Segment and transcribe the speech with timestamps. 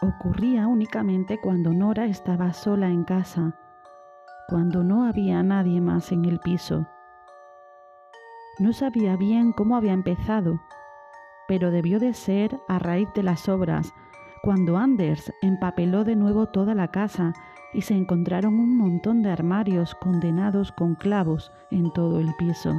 [0.00, 3.54] ocurría únicamente cuando Nora estaba sola en casa,
[4.48, 6.86] cuando no había nadie más en el piso.
[8.58, 10.60] No sabía bien cómo había empezado,
[11.48, 13.92] pero debió de ser a raíz de las obras,
[14.42, 17.32] cuando Anders empapeló de nuevo toda la casa
[17.72, 22.74] y se encontraron un montón de armarios condenados con clavos en todo el piso.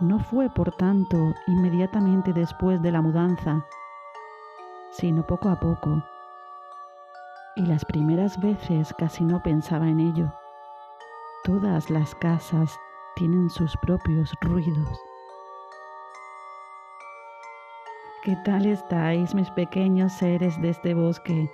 [0.00, 3.64] No fue, por tanto, inmediatamente después de la mudanza,
[4.90, 6.02] sino poco a poco.
[7.56, 10.32] Y las primeras veces casi no pensaba en ello.
[11.44, 12.78] Todas las casas
[13.16, 14.88] tienen sus propios ruidos.
[18.22, 21.50] ¿Qué tal estáis, mis pequeños seres de este bosque?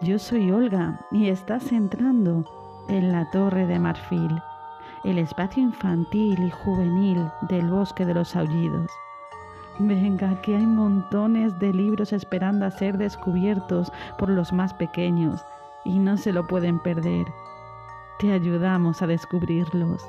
[0.00, 2.44] Yo soy Olga y estás entrando
[2.88, 4.42] en la Torre de Marfil,
[5.04, 8.90] el espacio infantil y juvenil del Bosque de los Aullidos.
[9.88, 15.44] Venga, que hay montones de libros esperando a ser descubiertos por los más pequeños
[15.84, 17.26] y no se lo pueden perder.
[18.20, 20.04] Te ayudamos a descubrirlos.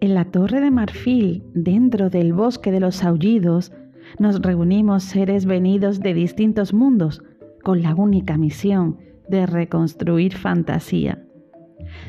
[0.00, 3.72] En la Torre de Marfil, dentro del bosque de los aullidos,
[4.18, 7.22] nos reunimos seres venidos de distintos mundos
[7.62, 11.24] con la única misión de reconstruir fantasía.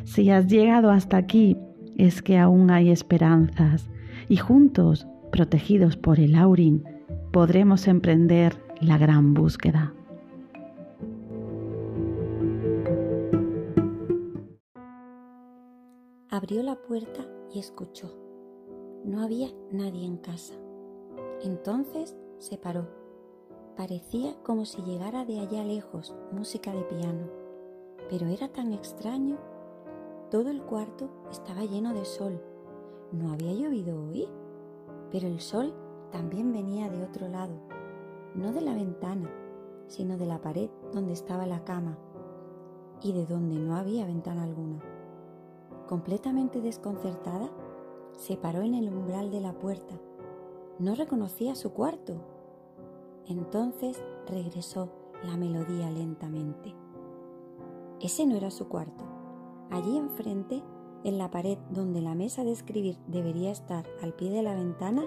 [0.04, 1.58] Si has llegado hasta aquí,
[1.98, 3.90] es que aún hay esperanzas
[4.30, 6.84] y juntos, protegidos por el Aurin,
[7.32, 9.94] podremos emprender la gran búsqueda.
[16.30, 18.16] Abrió la puerta y escuchó.
[19.04, 20.54] No había nadie en casa.
[21.44, 22.88] Entonces se paró.
[23.78, 27.30] Parecía como si llegara de allá lejos música de piano,
[28.10, 29.38] pero era tan extraño.
[30.30, 32.42] Todo el cuarto estaba lleno de sol.
[33.12, 34.28] No había llovido hoy,
[35.12, 35.74] pero el sol
[36.12, 37.54] también venía de otro lado,
[38.36, 39.32] no de la ventana,
[39.88, 41.98] sino de la pared donde estaba la cama
[43.02, 44.84] y de donde no había ventana alguna.
[45.88, 47.50] Completamente desconcertada,
[48.18, 49.96] se paró en el umbral de la puerta.
[50.80, 52.16] No reconocía su cuarto.
[53.28, 54.90] Entonces regresó
[55.26, 56.74] la melodía lentamente.
[58.00, 59.04] Ese no era su cuarto.
[59.72, 60.64] Allí enfrente,
[61.04, 65.04] en la pared donde la mesa de escribir debería estar al pie de la ventana,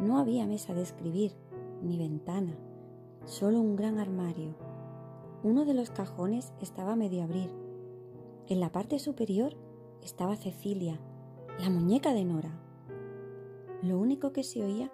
[0.00, 1.32] no había mesa de escribir
[1.82, 2.56] ni ventana,
[3.24, 4.54] solo un gran armario.
[5.42, 7.50] Uno de los cajones estaba medio abrir.
[8.46, 9.56] En la parte superior
[10.00, 11.00] estaba Cecilia,
[11.58, 12.61] la muñeca de Nora.
[13.82, 14.92] Lo único que se oía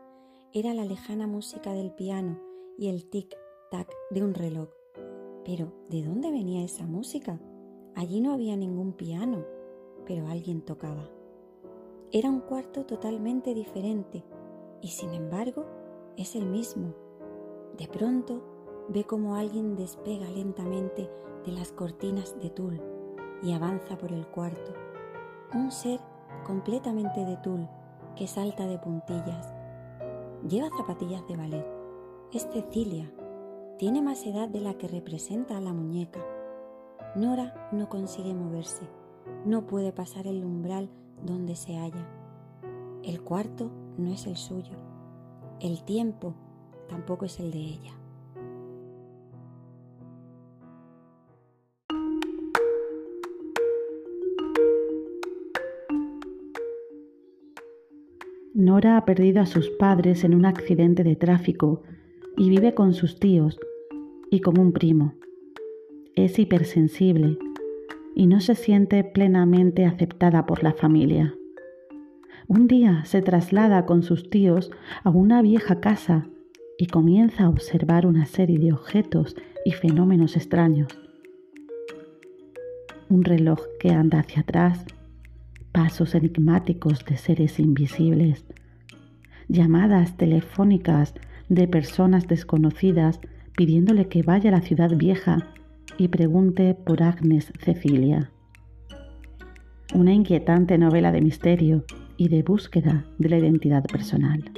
[0.54, 2.41] era la lejana música del piano
[2.78, 4.71] y el tic-tac de un reloj.
[5.44, 7.38] Pero, ¿de dónde venía esa música?
[7.94, 9.44] Allí no había ningún piano,
[10.06, 11.10] pero alguien tocaba.
[12.12, 14.25] Era un cuarto totalmente diferente
[14.81, 15.66] y sin embargo
[16.16, 16.94] es el mismo.
[17.76, 18.43] De pronto
[18.88, 21.10] ve como alguien despega lentamente
[21.44, 22.81] de las cortinas de tul
[23.43, 24.72] y avanza por el cuarto.
[25.53, 26.00] Un ser
[26.47, 27.69] completamente de tul
[28.18, 29.54] que salta de puntillas.
[30.48, 31.66] Lleva zapatillas de ballet.
[32.32, 33.08] Es Cecilia.
[33.78, 36.18] Tiene más edad de la que representa a la muñeca.
[37.14, 38.82] Nora no consigue moverse.
[39.44, 40.90] No puede pasar el umbral
[41.22, 42.08] donde se halla.
[43.04, 44.74] El cuarto no es el suyo.
[45.60, 46.34] El tiempo
[46.88, 47.92] tampoco es el de ella.
[58.58, 61.84] Nora ha perdido a sus padres en un accidente de tráfico
[62.36, 63.56] y vive con sus tíos
[64.32, 65.14] y con un primo.
[66.16, 67.38] Es hipersensible
[68.16, 71.36] y no se siente plenamente aceptada por la familia.
[72.48, 74.72] Un día se traslada con sus tíos
[75.04, 76.26] a una vieja casa
[76.78, 80.88] y comienza a observar una serie de objetos y fenómenos extraños.
[83.08, 84.84] Un reloj que anda hacia atrás
[85.78, 88.44] pasos enigmáticos de seres invisibles,
[89.46, 91.14] llamadas telefónicas
[91.48, 93.20] de personas desconocidas
[93.56, 95.46] pidiéndole que vaya a la ciudad vieja
[95.96, 98.32] y pregunte por Agnes Cecilia.
[99.94, 101.84] Una inquietante novela de misterio
[102.16, 104.50] y de búsqueda de la identidad personal.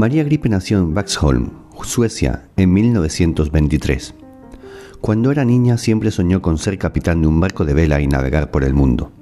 [0.00, 1.50] María Gripe nació en Vaxholm,
[1.82, 4.14] Suecia, en 1923.
[5.02, 8.50] Cuando era niña siempre soñó con ser capitán de un barco de vela y navegar
[8.50, 9.12] por el mundo.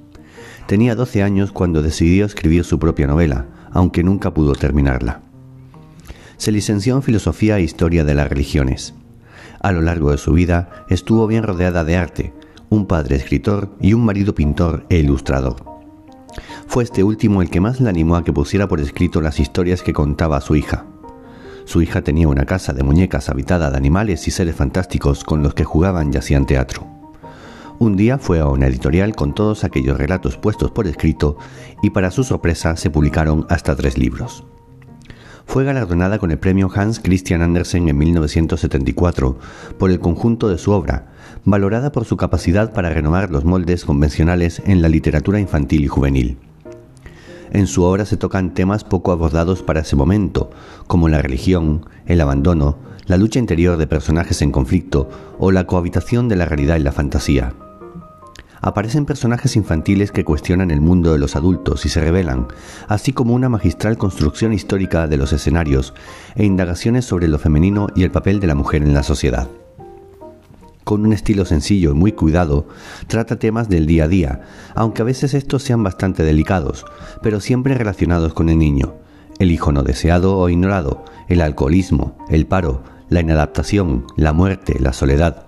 [0.68, 5.22] Tenía 12 años cuando decidió escribir su propia novela, aunque nunca pudo terminarla.
[6.36, 8.94] Se licenció en Filosofía e Historia de las Religiones.
[9.58, 12.32] A lo largo de su vida estuvo bien rodeada de arte,
[12.68, 15.77] un padre escritor y un marido pintor e ilustrador.
[16.78, 19.82] Fue este último el que más la animó a que pusiera por escrito las historias
[19.82, 20.86] que contaba a su hija.
[21.64, 25.54] Su hija tenía una casa de muñecas habitada de animales y seres fantásticos con los
[25.54, 26.86] que jugaban y hacían teatro.
[27.80, 31.36] Un día fue a una editorial con todos aquellos relatos puestos por escrito
[31.82, 34.44] y para su sorpresa se publicaron hasta tres libros.
[35.46, 39.36] Fue galardonada con el premio Hans Christian Andersen en 1974
[39.78, 41.08] por el conjunto de su obra,
[41.44, 46.38] valorada por su capacidad para renovar los moldes convencionales en la literatura infantil y juvenil.
[47.50, 50.50] En su obra se tocan temas poco abordados para ese momento,
[50.86, 55.08] como la religión, el abandono, la lucha interior de personajes en conflicto
[55.38, 57.54] o la cohabitación de la realidad y la fantasía
[58.60, 62.48] aparecen personajes infantiles que cuestionan el mundo de los adultos y se revelan,
[62.88, 65.94] así como una magistral construcción histórica de los escenarios
[66.34, 69.48] e indagaciones sobre lo femenino y el papel de la mujer en la sociedad.
[70.88, 72.66] Con un estilo sencillo y muy cuidado,
[73.08, 74.40] trata temas del día a día,
[74.74, 76.86] aunque a veces estos sean bastante delicados,
[77.22, 78.94] pero siempre relacionados con el niño,
[79.38, 84.94] el hijo no deseado o ignorado, el alcoholismo, el paro, la inadaptación, la muerte, la
[84.94, 85.44] soledad,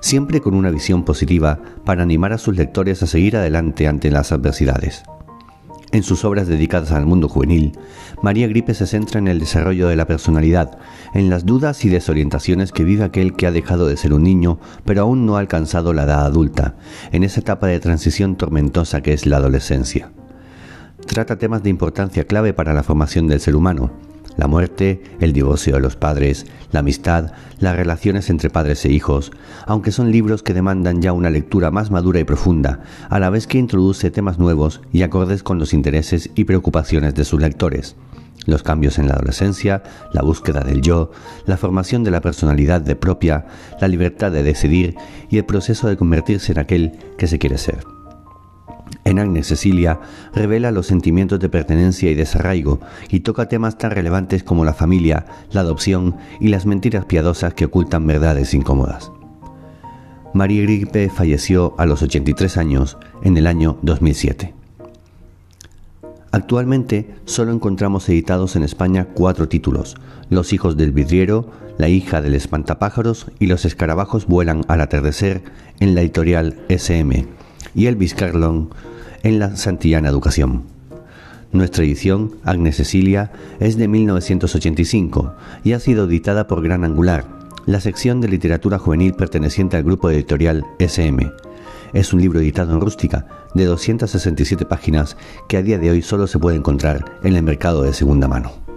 [0.00, 4.32] siempre con una visión positiva para animar a sus lectores a seguir adelante ante las
[4.32, 5.02] adversidades.
[5.90, 7.72] En sus obras dedicadas al mundo juvenil,
[8.22, 10.78] María Gripe se centra en el desarrollo de la personalidad,
[11.14, 14.58] en las dudas y desorientaciones que vive aquel que ha dejado de ser un niño,
[14.84, 16.76] pero aún no ha alcanzado la edad adulta,
[17.10, 20.10] en esa etapa de transición tormentosa que es la adolescencia.
[21.06, 23.90] Trata temas de importancia clave para la formación del ser humano,
[24.38, 29.32] la muerte, el divorcio de los padres, la amistad, las relaciones entre padres e hijos,
[29.66, 32.80] aunque son libros que demandan ya una lectura más madura y profunda,
[33.10, 37.24] a la vez que introduce temas nuevos y acordes con los intereses y preocupaciones de
[37.24, 37.96] sus lectores.
[38.46, 39.82] Los cambios en la adolescencia,
[40.14, 41.10] la búsqueda del yo,
[41.44, 43.46] la formación de la personalidad de propia,
[43.80, 44.94] la libertad de decidir
[45.28, 47.97] y el proceso de convertirse en aquel que se quiere ser.
[49.04, 50.00] En Agnes Cecilia
[50.34, 55.24] revela los sentimientos de pertenencia y desarraigo y toca temas tan relevantes como la familia,
[55.50, 59.10] la adopción y las mentiras piadosas que ocultan verdades incómodas.
[60.34, 64.54] María Gripe falleció a los 83 años en el año 2007.
[66.30, 69.96] Actualmente solo encontramos editados en España cuatro títulos,
[70.28, 75.42] Los hijos del vidriero, La hija del espantapájaros y Los escarabajos vuelan al atardecer
[75.80, 77.26] en la editorial SM
[77.74, 78.70] y Elvis Carlon
[79.22, 80.64] en la Santillana Educación.
[81.52, 85.34] Nuestra edición, Agnes Cecilia, es de 1985
[85.64, 87.26] y ha sido editada por Gran Angular,
[87.64, 91.30] la sección de literatura juvenil perteneciente al grupo editorial SM.
[91.94, 95.16] Es un libro editado en rústica de 267 páginas
[95.48, 98.67] que a día de hoy solo se puede encontrar en el mercado de segunda mano.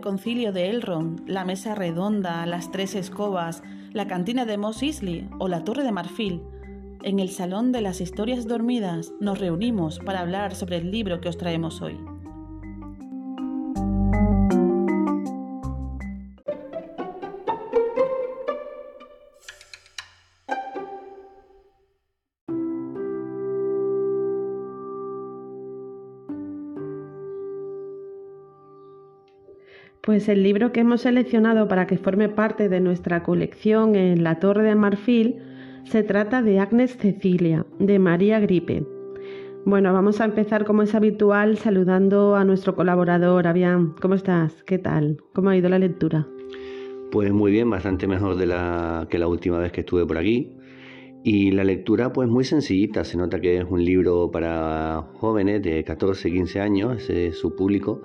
[0.00, 3.62] Concilio de Elrond, la mesa redonda, las tres escobas,
[3.92, 6.42] la cantina de Moss Isley o la torre de marfil.
[7.02, 11.28] En el salón de las historias dormidas nos reunimos para hablar sobre el libro que
[11.28, 11.98] os traemos hoy.
[30.10, 34.40] Pues el libro que hemos seleccionado para que forme parte de nuestra colección en la
[34.40, 35.36] Torre de Marfil
[35.84, 38.84] se trata de Agnes Cecilia, de María Gripe.
[39.64, 43.46] Bueno, vamos a empezar como es habitual saludando a nuestro colaborador.
[43.46, 44.64] Avian, ¿cómo estás?
[44.64, 45.18] ¿Qué tal?
[45.32, 46.26] ¿Cómo ha ido la lectura?
[47.12, 50.56] Pues muy bien, bastante mejor de la, que la última vez que estuve por aquí.
[51.22, 55.84] Y la lectura pues muy sencillita, se nota que es un libro para jóvenes de
[55.84, 58.02] 14, 15 años, es su público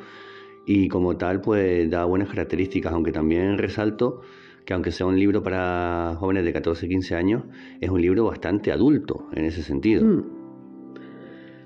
[0.66, 4.22] y como tal pues da buenas características, aunque también resalto
[4.66, 7.44] que aunque sea un libro para jóvenes de 14, 15 años,
[7.80, 10.04] es un libro bastante adulto en ese sentido.
[10.04, 10.24] Mm.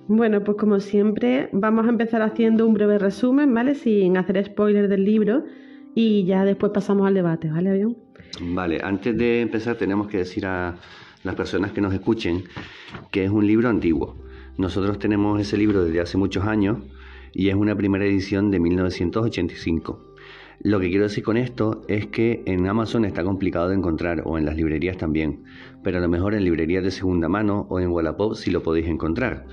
[0.10, 3.76] Bueno, pues como siempre vamos a empezar haciendo un breve resumen, ¿vale?
[3.76, 5.44] Sin hacer spoiler del libro
[5.94, 7.96] y ya después pasamos al debate, ¿vale, Avión?
[8.42, 10.76] Vale, antes de empezar tenemos que decir a
[11.24, 12.44] las personas que nos escuchen
[13.12, 14.16] que es un libro antiguo.
[14.58, 16.80] Nosotros tenemos ese libro desde hace muchos años
[17.34, 20.10] y es una primera edición de 1985.
[20.62, 24.38] Lo que quiero decir con esto es que en Amazon está complicado de encontrar o
[24.38, 25.44] en las librerías también,
[25.84, 28.88] pero a lo mejor en librerías de segunda mano o en Wallapop sí lo podéis
[28.88, 29.46] encontrar.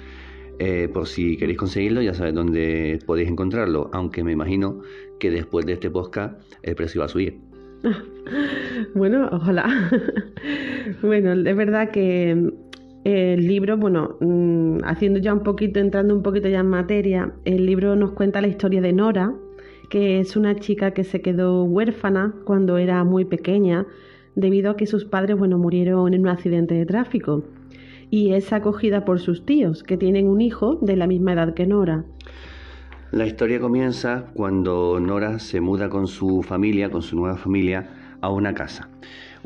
[0.59, 4.81] Eh, por si queréis conseguirlo, ya sabéis dónde podéis encontrarlo, aunque me imagino
[5.21, 7.39] que después de este podcast el precio va a subir.
[8.95, 9.91] bueno, ojalá.
[11.03, 12.53] bueno, es verdad que
[13.07, 17.65] el libro, bueno, mm, haciendo ya un poquito, entrando un poquito ya en materia, el
[17.65, 19.33] libro nos cuenta la historia de Nora,
[19.91, 23.87] que es una chica que se quedó huérfana cuando era muy pequeña
[24.35, 27.45] debido a que sus padres, bueno, murieron en un accidente de tráfico
[28.11, 31.65] y es acogida por sus tíos, que tienen un hijo de la misma edad que
[31.65, 32.05] Nora.
[33.13, 37.89] La historia comienza cuando Nora se muda con su familia, con su nueva familia,
[38.21, 38.89] a una casa.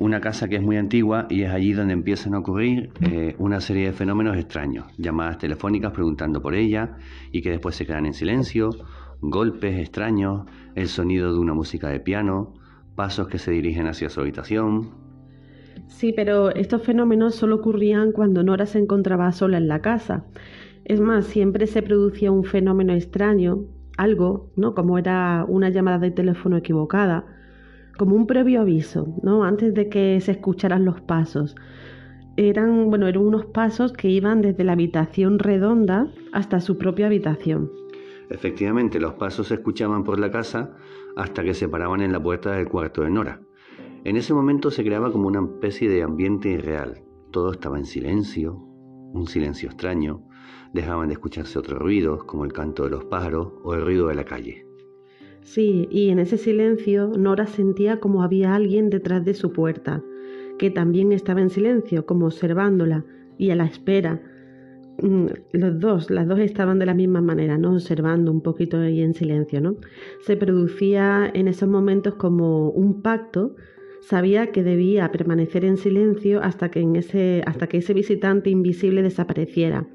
[0.01, 3.61] Una casa que es muy antigua y es allí donde empiezan a ocurrir eh, una
[3.61, 6.97] serie de fenómenos extraños, llamadas telefónicas preguntando por ella
[7.31, 8.71] y que después se quedan en silencio,
[9.21, 12.55] golpes extraños, el sonido de una música de piano,
[12.97, 14.91] pasos que se dirigen hacia su habitación,
[15.87, 20.25] Sí, pero estos fenómenos solo ocurrían cuando Nora se encontraba sola en la casa.
[20.85, 23.65] Es más, siempre se producía un fenómeno extraño,
[23.99, 24.75] algo, ¿no?
[24.75, 27.27] Como era una llamada de teléfono equivocada,
[28.01, 29.45] como un previo aviso, ¿no?
[29.45, 31.55] Antes de que se escucharan los pasos.
[32.39, 37.71] Eran, bueno, eran unos pasos que iban desde la habitación redonda hasta su propia habitación.
[38.31, 40.75] Efectivamente, los pasos se escuchaban por la casa
[41.15, 43.43] hasta que se paraban en la puerta del cuarto de Nora.
[44.05, 47.03] En ese momento se creaba como una especie de ambiente irreal.
[47.31, 48.55] Todo estaba en silencio,
[49.13, 50.23] un silencio extraño.
[50.73, 54.15] Dejaban de escucharse otros ruidos, como el canto de los pájaros o el ruido de
[54.15, 54.70] la calle.
[55.43, 60.03] Sí, y en ese silencio Nora sentía como había alguien detrás de su puerta,
[60.59, 63.05] que también estaba en silencio, como observándola
[63.39, 64.21] y a la espera.
[65.03, 67.73] Mm, los dos, las dos estaban de la misma manera, ¿no?
[67.73, 69.77] Observando un poquito ahí en silencio, ¿no?
[70.21, 73.57] Se producía en esos momentos como un pacto
[74.01, 79.87] Sabía que debía permanecer en silencio hasta que, ese, hasta que ese visitante invisible desapareciera.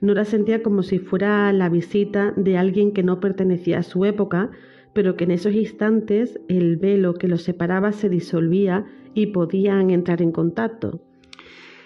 [0.00, 4.50] Nora sentía como si fuera la visita de alguien que no pertenecía a su época,
[4.92, 10.22] pero que en esos instantes el velo que los separaba se disolvía y podían entrar
[10.22, 11.00] en contacto.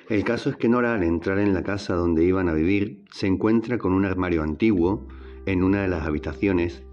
[0.09, 3.27] El caso es que Nora, al entrar en la casa donde iban a vivir, se
[3.27, 5.07] encuentra con un armario antiguo
[5.47, 6.85] en una de las habitaciones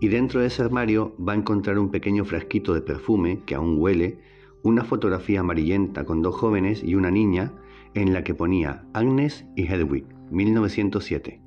[0.00, 3.76] y dentro de ese armario va a encontrar un pequeño frasquito de perfume que aún
[3.78, 4.20] huele,
[4.62, 7.52] una fotografía amarillenta con dos jóvenes y una niña
[7.94, 11.40] en la que ponía Agnes y Hedwig, 1907.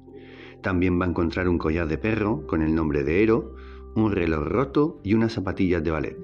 [0.61, 3.55] También va a encontrar un collar de perro con el nombre de Ero,
[3.95, 6.17] un reloj roto y unas zapatillas de ballet.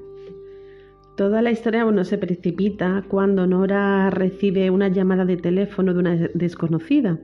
[1.16, 6.16] Toda la historia bueno, se precipita cuando Nora recibe una llamada de teléfono de una
[6.36, 7.20] desconocida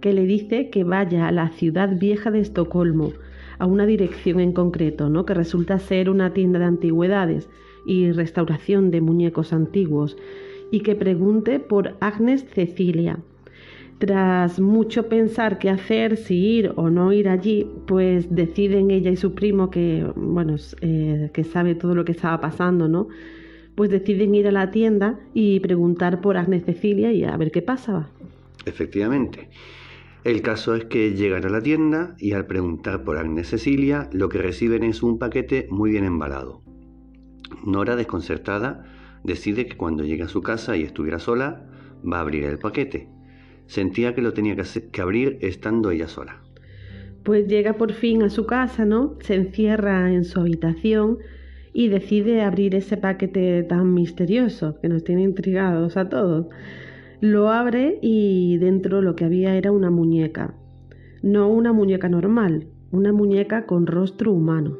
[0.00, 3.12] que le dice que vaya a la ciudad vieja de Estocolmo
[3.58, 5.24] a una dirección en concreto, ¿no?
[5.24, 7.48] que resulta ser una tienda de antigüedades
[7.86, 10.16] y restauración de muñecos antiguos,
[10.70, 13.18] y que pregunte por Agnes Cecilia.
[13.98, 19.16] Tras mucho pensar qué hacer, si ir o no ir allí, pues deciden ella y
[19.16, 23.08] su primo, que bueno, eh, que sabe todo lo que estaba pasando, ¿no?
[23.74, 27.60] Pues deciden ir a la tienda y preguntar por Agnes Cecilia y a ver qué
[27.60, 28.10] pasaba.
[28.66, 29.48] Efectivamente.
[30.24, 34.28] El caso es que llegan a la tienda y al preguntar por Agnes Cecilia, lo
[34.28, 36.62] que reciben es un paquete muy bien embalado.
[37.64, 38.84] Nora, desconcertada,
[39.24, 41.66] decide que cuando llegue a su casa y estuviera sola,
[42.04, 43.08] va a abrir el paquete.
[43.68, 46.40] Sentía que lo tenía que, abrir estando ella sola.
[47.22, 49.16] Pues llega por fin a su casa, ¿no?
[49.20, 51.18] Se encierra en su habitación
[51.74, 56.46] y decide abrir ese paquete tan misterioso que nos tiene intrigados a todos.
[57.20, 60.54] Lo abre y dentro lo que había era una muñeca.
[61.22, 64.78] No una muñeca normal, una muñeca con rostro humano.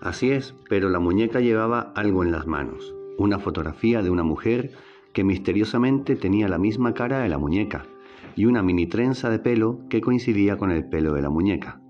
[0.00, 4.72] Así es, pero la muñeca llevaba algo en las manos, una fotografía de una mujer
[5.14, 7.86] que misteriosamente tenía la misma cara de la muñeca
[8.36, 11.80] y una mini trenza de pelo que coincidía con el pelo de la muñeca.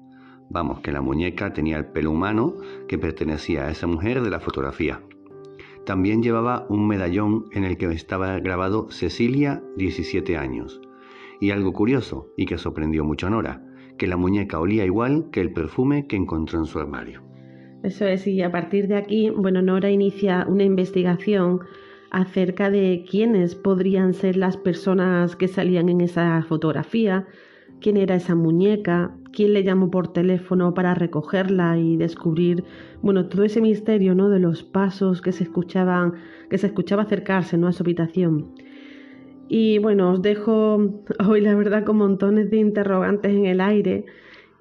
[0.50, 2.54] Vamos, que la muñeca tenía el pelo humano
[2.86, 5.00] que pertenecía a esa mujer de la fotografía.
[5.84, 10.80] También llevaba un medallón en el que estaba grabado Cecilia, 17 años.
[11.40, 13.62] Y algo curioso, y que sorprendió mucho a Nora,
[13.98, 17.22] que la muñeca olía igual que el perfume que encontró en su armario.
[17.82, 21.60] Eso es, y a partir de aquí, bueno, Nora inicia una investigación
[22.14, 27.26] acerca de quiénes podrían ser las personas que salían en esa fotografía,
[27.80, 32.62] quién era esa muñeca, quién le llamó por teléfono para recogerla y descubrir,
[33.02, 34.30] bueno, todo ese misterio, ¿no?
[34.30, 36.14] De los pasos que se escuchaban,
[36.48, 37.66] que se escuchaba acercarse, ¿no?
[37.66, 38.54] A su habitación.
[39.48, 44.06] Y bueno, os dejo hoy la verdad con montones de interrogantes en el aire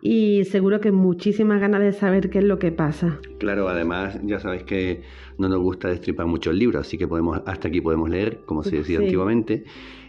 [0.06, 3.20] y seguro que muchísimas ganas de saber qué es lo que pasa.
[3.40, 5.02] Claro, además ya sabéis que
[5.38, 8.64] no nos gusta destripar mucho el libro, así que podemos hasta aquí podemos leer, como
[8.64, 9.64] se decía antiguamente.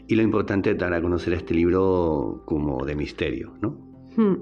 [0.09, 3.79] Y lo importante es dar a conocer este libro como de misterio, ¿no?
[4.17, 4.35] Hmm.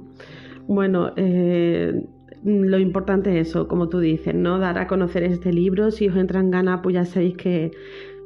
[0.68, 2.02] Bueno, eh,
[2.44, 4.58] lo importante es eso, como tú dices, ¿no?
[4.58, 5.90] Dar a conocer este libro.
[5.90, 7.72] Si os entran ganas, pues ya sabéis que,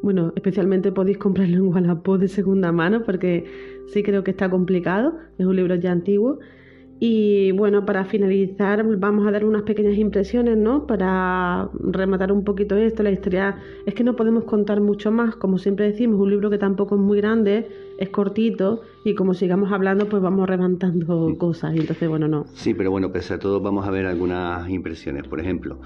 [0.00, 3.46] bueno, especialmente podéis comprarlo en Wallapop de segunda mano, porque
[3.88, 5.18] sí creo que está complicado.
[5.38, 6.38] Es un libro ya antiguo.
[6.98, 10.86] Y bueno, para finalizar vamos a dar unas pequeñas impresiones, ¿no?
[10.86, 15.58] Para rematar un poquito esto, la historia es que no podemos contar mucho más, como
[15.58, 20.08] siempre decimos, un libro que tampoco es muy grande, es cortito y como sigamos hablando
[20.08, 22.46] pues vamos levantando cosas y entonces bueno, no.
[22.54, 25.78] Sí, pero bueno, pese a todo vamos a ver algunas impresiones, por ejemplo.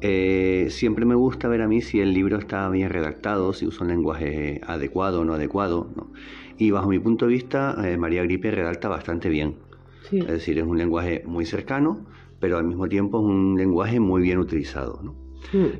[0.00, 3.84] Eh, siempre me gusta ver a mí si el libro está bien redactado, si usa
[3.84, 5.88] un lenguaje adecuado o no adecuado.
[5.96, 6.12] ¿no?
[6.58, 9.67] Y bajo mi punto de vista, eh, María Gripe redacta bastante bien.
[10.12, 12.06] Es decir, es un lenguaje muy cercano,
[12.40, 15.14] pero al mismo tiempo es un lenguaje muy bien utilizado.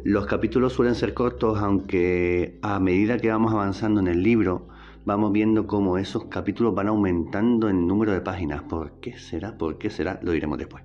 [0.04, 4.68] Los capítulos suelen ser cortos, aunque a medida que vamos avanzando en el libro,
[5.04, 8.62] vamos viendo cómo esos capítulos van aumentando en número de páginas.
[8.62, 9.56] ¿Por qué será?
[9.58, 10.20] ¿Por qué será?
[10.23, 10.85] Lo diremos después.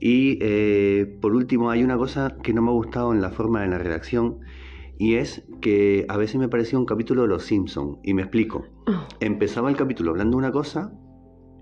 [0.00, 3.62] Y eh, por último, hay una cosa que no me ha gustado en la forma
[3.62, 4.40] de la redacción,
[4.98, 8.64] y es que a veces me parecía un capítulo de Los Simpsons, y me explico.
[8.86, 9.06] Oh.
[9.20, 10.92] Empezaba el capítulo hablando una cosa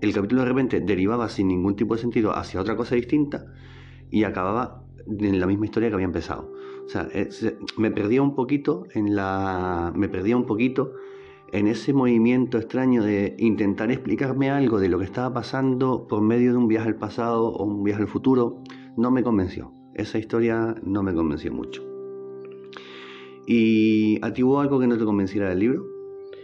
[0.01, 3.45] el capítulo de repente derivaba sin ningún tipo de sentido hacia otra cosa distinta
[4.09, 6.51] y acababa en la misma historia que había empezado.
[6.85, 7.29] O sea, eh,
[7.77, 9.93] me perdía un poquito en la.
[9.95, 10.93] Me perdía un poquito
[11.51, 16.51] en ese movimiento extraño de intentar explicarme algo de lo que estaba pasando por medio
[16.51, 18.61] de un viaje al pasado o un viaje al futuro.
[18.97, 19.71] No me convenció.
[19.93, 21.83] Esa historia no me convenció mucho.
[23.45, 25.90] ¿Y a algo que no te convenciera del libro?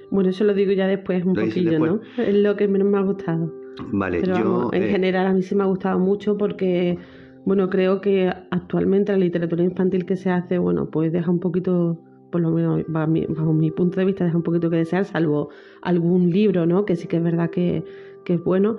[0.10, 2.00] Bueno, eso lo digo ya después un poquillo, ¿no?
[2.18, 3.54] Es lo que menos me ha gustado.
[3.92, 4.70] Vale, yo.
[4.74, 6.98] en eh, general a mí sí me ha gustado mucho porque,
[7.46, 12.00] bueno, creo que actualmente la literatura infantil que se hace, bueno, pues deja un poquito,
[12.32, 15.50] por lo menos bajo mi, punto de vista, deja un poquito que desear, salvo
[15.82, 16.86] algún libro, ¿no?
[16.86, 17.84] Que sí que es verdad que,
[18.26, 18.78] que es bueno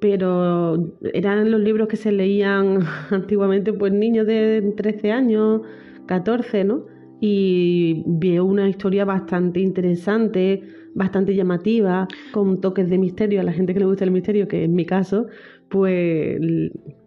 [0.00, 5.60] pero eran los libros que se leían antiguamente pues niños de 13 años,
[6.06, 6.86] 14, ¿no?
[7.20, 10.62] Y veo una historia bastante interesante,
[10.94, 14.64] bastante llamativa, con toques de misterio a la gente que le gusta el misterio, que
[14.64, 15.26] es mi caso,
[15.68, 16.40] pues,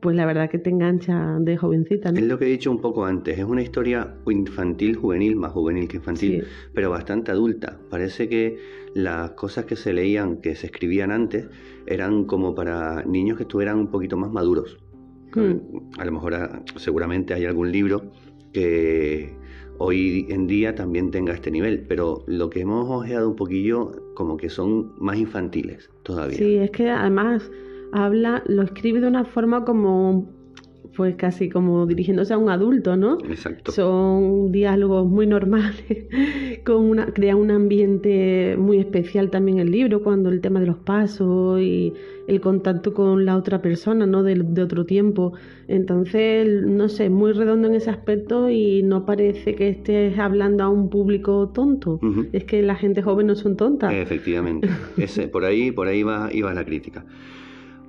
[0.02, 2.10] pues la verdad que te engancha de jovencita.
[2.10, 5.88] Es lo que he dicho un poco antes, es una historia infantil, juvenil, más juvenil
[5.88, 7.80] que infantil, pero bastante adulta.
[7.90, 8.58] Parece que
[8.94, 11.48] las cosas que se leían, que se escribían antes,
[11.88, 14.78] eran como para niños que estuvieran un poquito más maduros.
[15.36, 15.58] Hmm.
[15.98, 18.12] A lo mejor ah, seguramente hay algún libro
[18.54, 19.34] que
[19.78, 24.38] hoy en día también tenga este nivel, pero lo que hemos ojeado un poquillo como
[24.38, 26.38] que son más infantiles todavía.
[26.38, 27.50] Sí, es que además
[27.92, 30.28] habla, lo escribe de una forma como
[30.96, 33.18] pues casi como dirigiéndose a un adulto, ¿no?
[33.28, 33.72] Exacto.
[33.72, 36.06] Son diálogos muy normales,
[36.66, 40.78] con una, crea un ambiente muy especial también el libro, cuando el tema de los
[40.78, 41.94] pasos y
[42.28, 44.24] el contacto con la otra persona, ¿no?
[44.24, 45.34] De, otro tiempo.
[45.68, 50.70] Entonces, no sé, muy redondo en ese aspecto y no parece que estés hablando a
[50.70, 52.00] un público tonto.
[52.32, 53.94] Es que la gente joven no son tontas.
[53.94, 54.70] Efectivamente.
[54.98, 57.06] Ese, por ahí, por ahí va, iba la crítica.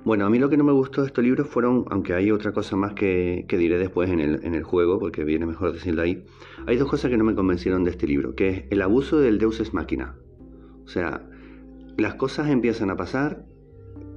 [0.05, 2.51] Bueno, a mí lo que no me gustó de estos libros fueron, aunque hay otra
[2.51, 6.23] cosa más que, diré después en el, en el, juego, porque viene mejor decirlo ahí,
[6.67, 9.39] hay dos cosas que no me convencieron de este libro, que es el abuso del
[9.39, 10.15] Deus es máquina.
[10.85, 11.27] O sea,
[11.97, 13.47] las cosas empiezan a pasar,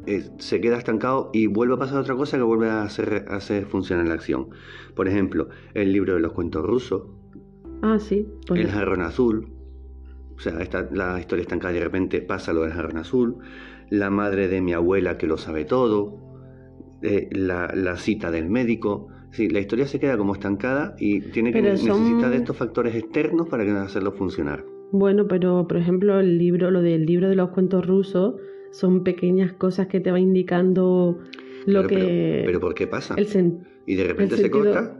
[0.04, 3.64] eh, se queda estancado y vuelve a pasar otra cosa que vuelve a hacer, hacer
[3.64, 4.50] funcionar la acción.
[4.94, 7.04] Por ejemplo, el libro de los cuentos rusos.
[7.80, 8.28] Ah, sí.
[8.54, 9.52] el jarrón azul.
[10.36, 13.38] O sea, esta, la historia estancada y de repente pasa lo del jarrón azul
[13.90, 16.18] la madre de mi abuela que lo sabe todo,
[17.02, 19.08] eh, la, cita del médico.
[19.30, 23.48] Sí, la historia se queda como estancada y tiene que necesitar de estos factores externos
[23.48, 24.64] para que hacerlo funcionar.
[24.90, 28.36] Bueno, pero por ejemplo el libro, lo del libro de los cuentos rusos,
[28.70, 31.18] son pequeñas cosas que te va indicando
[31.66, 32.42] lo que.
[32.46, 33.16] Pero, ¿por qué pasa?
[33.86, 34.98] y de repente se corta.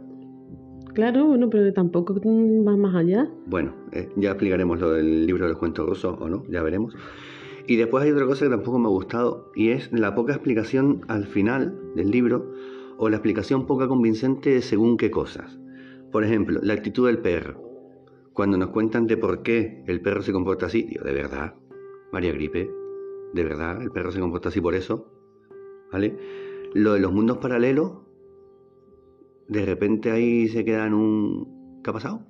[0.93, 3.29] Claro, bueno, pero tampoco va más allá.
[3.45, 6.95] Bueno, eh, ya explicaremos lo del libro de los cuentos rusos o no, ya veremos.
[7.69, 11.01] Y después hay otra cosa que tampoco me ha gustado y es la poca explicación
[11.07, 12.51] al final del libro
[12.97, 15.59] o la explicación poca convincente según qué cosas.
[16.11, 17.61] Por ejemplo, la actitud del perro.
[18.33, 21.53] Cuando nos cuentan de por qué el perro se comporta así, digo, ¿de verdad?
[22.11, 22.71] María Gripe,
[23.35, 25.05] ¿de verdad el perro se comporta así por eso?
[25.91, 26.17] ¿Vale?
[26.73, 27.99] Lo de los mundos paralelos,
[29.47, 31.81] de repente ahí se quedan un...
[31.83, 32.23] ¿Qué ha pasado?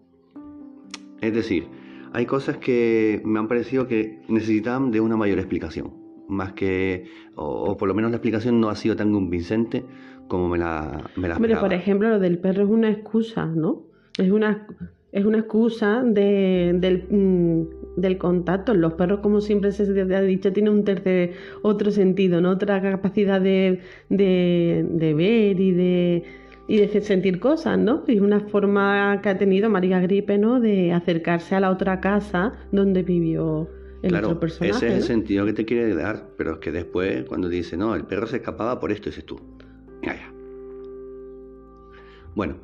[1.22, 1.66] Es decir,
[2.14, 5.94] hay cosas que me han parecido que necesitaban de una mayor explicación,
[6.28, 9.86] más que, o, por lo menos la explicación no ha sido tan convincente
[10.28, 13.88] como me la, me la por ejemplo, lo del perro es una excusa, ¿no?
[14.18, 14.68] Es una,
[15.12, 18.74] es una excusa de, del, mm, del contacto.
[18.74, 22.52] Los perros, como siempre se ha dicho, tienen un tercer, otro sentido, ¿no?
[22.52, 26.24] Otra capacidad de, de, ver y de,
[26.70, 28.04] y de sentir cosas, ¿no?
[28.08, 30.60] Y una forma que ha tenido María Gripe, ¿no?
[30.60, 33.68] De acercarse a la otra casa donde vivió
[34.04, 34.78] el otro personaje.
[34.78, 37.96] Ese es el sentido que te quiere dar, pero es que después, cuando dice, no,
[37.96, 39.40] el perro se escapaba por esto, dices tú.
[40.04, 40.32] Ya.
[42.36, 42.58] Bueno,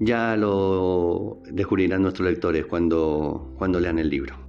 [0.00, 4.43] ya lo descubrirán nuestros lectores cuando, cuando lean el libro.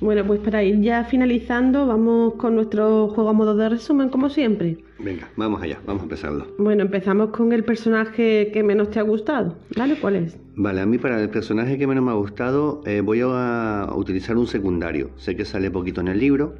[0.00, 4.30] Bueno, pues para ir ya finalizando, vamos con nuestro juego a modo de resumen, como
[4.30, 4.78] siempre.
[5.00, 6.46] Venga, vamos allá, vamos a empezarlo.
[6.58, 9.96] Bueno, empezamos con el personaje que menos te ha gustado, ¿vale?
[10.00, 10.38] ¿Cuál es?
[10.54, 14.36] Vale, a mí para el personaje que menos me ha gustado eh, voy a utilizar
[14.36, 15.10] un secundario.
[15.16, 16.54] Sé que sale poquito en el libro,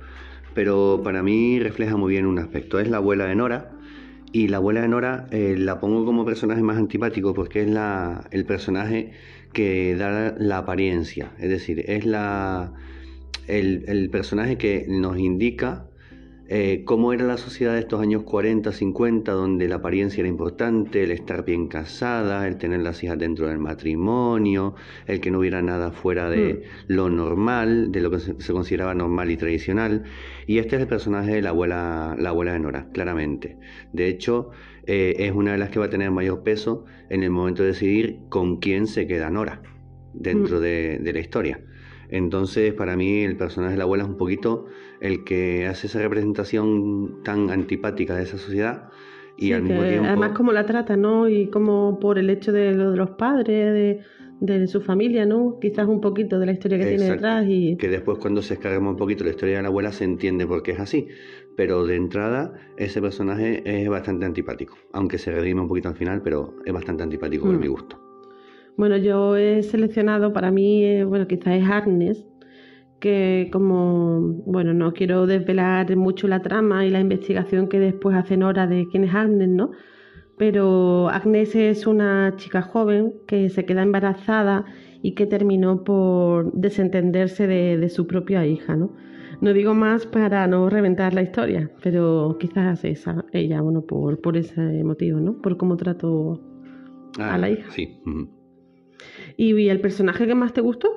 [0.54, 2.80] pero para mí refleja muy bien un aspecto.
[2.80, 3.70] Es la abuela de Nora,
[4.32, 8.26] y la abuela de Nora eh, la pongo como personaje más antipático porque es la,
[8.30, 9.12] el personaje
[9.52, 12.72] que da la apariencia, es decir, es la,
[13.48, 15.88] el, el personaje que nos indica
[16.50, 21.04] eh, cómo era la sociedad de estos años 40, 50, donde la apariencia era importante,
[21.04, 24.74] el estar bien casada, el tener las hijas dentro del matrimonio,
[25.06, 26.84] el que no hubiera nada fuera de hmm.
[26.86, 30.04] lo normal, de lo que se, consideraba normal y tradicional.
[30.46, 33.58] Y este es el personaje de la abuela, la abuela de Nora, claramente.
[33.92, 34.48] De hecho,
[34.86, 37.68] eh, es una de las que va a tener mayor peso en el momento de
[37.68, 39.60] decidir con quién se queda Nora
[40.14, 40.62] dentro hmm.
[40.62, 41.60] de la historia.
[42.08, 44.66] Entonces, para mí, el personaje de la abuela es un poquito
[45.00, 48.90] el que hace esa representación tan antipática de esa sociedad
[49.36, 50.06] y al mismo tiempo...
[50.06, 51.28] Además, cómo la trata, ¿no?
[51.28, 54.02] Y como por el hecho de lo de los padres,
[54.40, 55.58] de, su familia, ¿no?
[55.60, 57.76] Quizás un poquito de la historia que tiene detrás y...
[57.76, 60.62] Que después cuando se escargamos un poquito la historia de la abuela se entiende por
[60.62, 61.08] qué es así.
[61.56, 64.76] Pero de entrada ese personaje es bastante antipático.
[64.92, 67.60] Aunque se redime un poquito al final, pero es bastante antipático por mm.
[67.60, 68.07] mi gusto.
[68.78, 72.24] Bueno, yo he seleccionado, para mí, eh, bueno, quizás es Agnes,
[73.00, 78.44] que como, bueno, no quiero desvelar mucho la trama y la investigación que después hacen
[78.44, 79.72] hora de quién es Agnes, ¿no?
[80.36, 84.64] Pero Agnes es una chica joven que se queda embarazada
[85.02, 88.92] y que terminó por desentenderse de, su propia hija, ¿no?
[89.40, 94.36] No digo más para no reventar la historia, pero quizás esa, ella, bueno, por, por
[94.36, 95.42] ese motivo, ¿no?
[95.42, 96.40] Por cómo trató
[97.18, 97.70] a la ah, hija.
[97.72, 98.00] Sí.
[99.40, 100.96] ¿Y el personaje que más te gustó?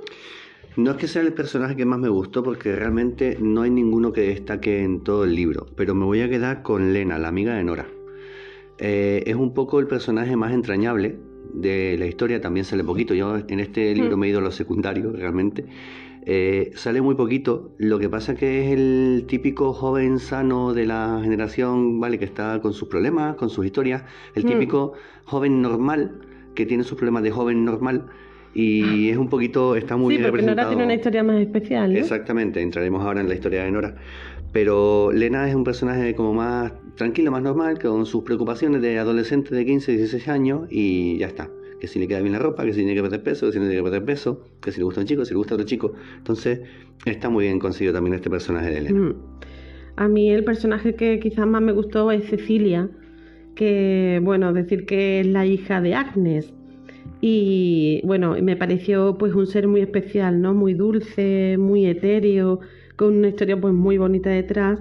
[0.76, 4.12] No es que sea el personaje que más me gustó porque realmente no hay ninguno
[4.12, 7.54] que destaque en todo el libro, pero me voy a quedar con Lena, la amiga
[7.54, 7.86] de Nora.
[8.80, 11.20] Eh, es un poco el personaje más entrañable
[11.54, 14.50] de la historia, también sale poquito, yo en este libro me he ido a lo
[14.50, 15.68] secundario realmente.
[16.26, 21.20] Eh, sale muy poquito, lo que pasa que es el típico joven sano de la
[21.22, 22.18] generación, ¿vale?
[22.18, 24.94] Que está con sus problemas, con sus historias, el típico
[25.26, 26.22] joven normal
[26.56, 28.08] que tiene sus problemas de joven normal
[28.54, 31.96] y es un poquito, está muy sí, porque Nora tiene una historia más especial.
[31.96, 33.96] Exactamente, entraremos ahora en la historia de Nora.
[34.52, 39.56] Pero Lena es un personaje como más tranquilo, más normal, con sus preocupaciones de adolescente
[39.56, 41.50] de 15, 16 años y ya está.
[41.80, 43.60] Que si le queda bien la ropa, que si tiene que perder peso, que si
[43.60, 45.66] no tiene que perder peso, que si le gusta un chico, si le gusta otro
[45.66, 45.94] chico.
[46.18, 46.62] Entonces,
[47.06, 49.00] está muy bien conseguido también este personaje de Lena.
[49.00, 49.16] Mm.
[49.96, 52.90] A mí el personaje que quizás más me gustó es Cecilia,
[53.56, 56.54] que, bueno, decir que es la hija de Agnes
[57.22, 60.54] y bueno, me pareció pues un ser muy especial, ¿no?
[60.56, 62.60] Muy dulce, muy etéreo,
[62.96, 64.80] con una historia pues muy bonita detrás.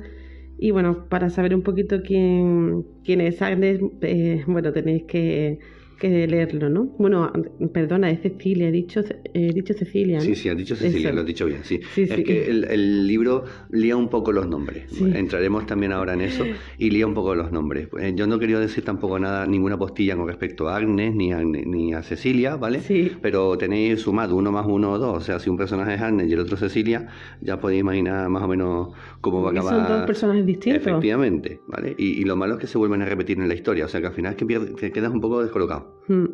[0.59, 5.59] Y bueno, para saber un poquito quién, quién es Agnes, eh, bueno, tenéis que
[6.01, 6.85] que leerlo, ¿no?
[6.99, 7.31] Bueno,
[7.75, 9.03] perdona, es Cecilia, he dicho,
[9.35, 10.17] he dicho Cecilia.
[10.17, 10.25] ¿no?
[10.25, 11.79] Sí, sí, has dicho Cecilia, lo has dicho bien, sí.
[11.95, 14.91] es que el, libro lía un poco los nombres.
[14.99, 16.45] Entraremos también ahora en eso
[16.79, 17.89] y lía un poco los nombres.
[18.01, 21.45] Eh, yo no quería decir tampoco nada, ninguna postilla con respecto a Agnes ni a,
[21.45, 22.81] ni a Cecilia, ¿vale?
[22.81, 23.13] Sí.
[23.21, 25.19] Pero tenéis sumado uno más uno o dos.
[25.19, 27.09] O sea, si un personaje es Agnes y el otro Cecilia,
[27.43, 28.89] ya podéis imaginar más o menos
[29.21, 29.75] cómo va a acabar.
[29.75, 30.81] Son dos personajes distintos.
[30.81, 31.95] Efectivamente, ¿vale?
[31.99, 33.85] Y, lo malo es que se vuelven a repetir en la historia.
[33.85, 35.90] O sea, que al final es que te quedas un poco descolocado.
[36.09, 36.27] Mm.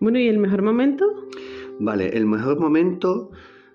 [0.00, 1.04] Bueno, ¿y el mejor momento?
[1.78, 3.30] Vale, el mejor momento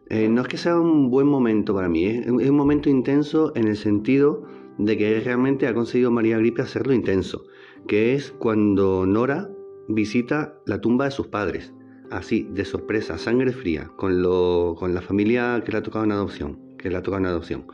[0.09, 3.67] eh, no es que sea un buen momento para mí, es, un momento intenso en
[3.67, 4.43] el sentido
[4.77, 7.45] de que realmente ha conseguido María Gripe hacerlo intenso,
[7.87, 9.49] que es cuando Nora
[9.87, 11.73] visita la tumba de sus padres,
[12.11, 16.11] así, de sorpresa, sangre fría, con, lo, con la familia que le ha tocado en
[16.11, 17.65] adopción, que le ha tocado en adopción.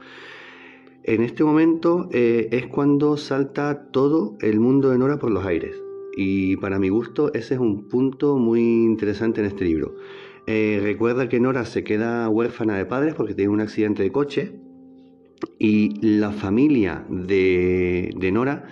[1.03, 5.75] En este momento eh, es cuando salta todo el mundo de Nora por los aires.
[6.15, 9.95] Y para mi gusto ese es un punto muy interesante en este libro.
[10.47, 14.59] Eh, recuerda que Nora se queda huérfana de padres porque tiene un accidente de coche
[15.59, 18.65] y la familia de, Nora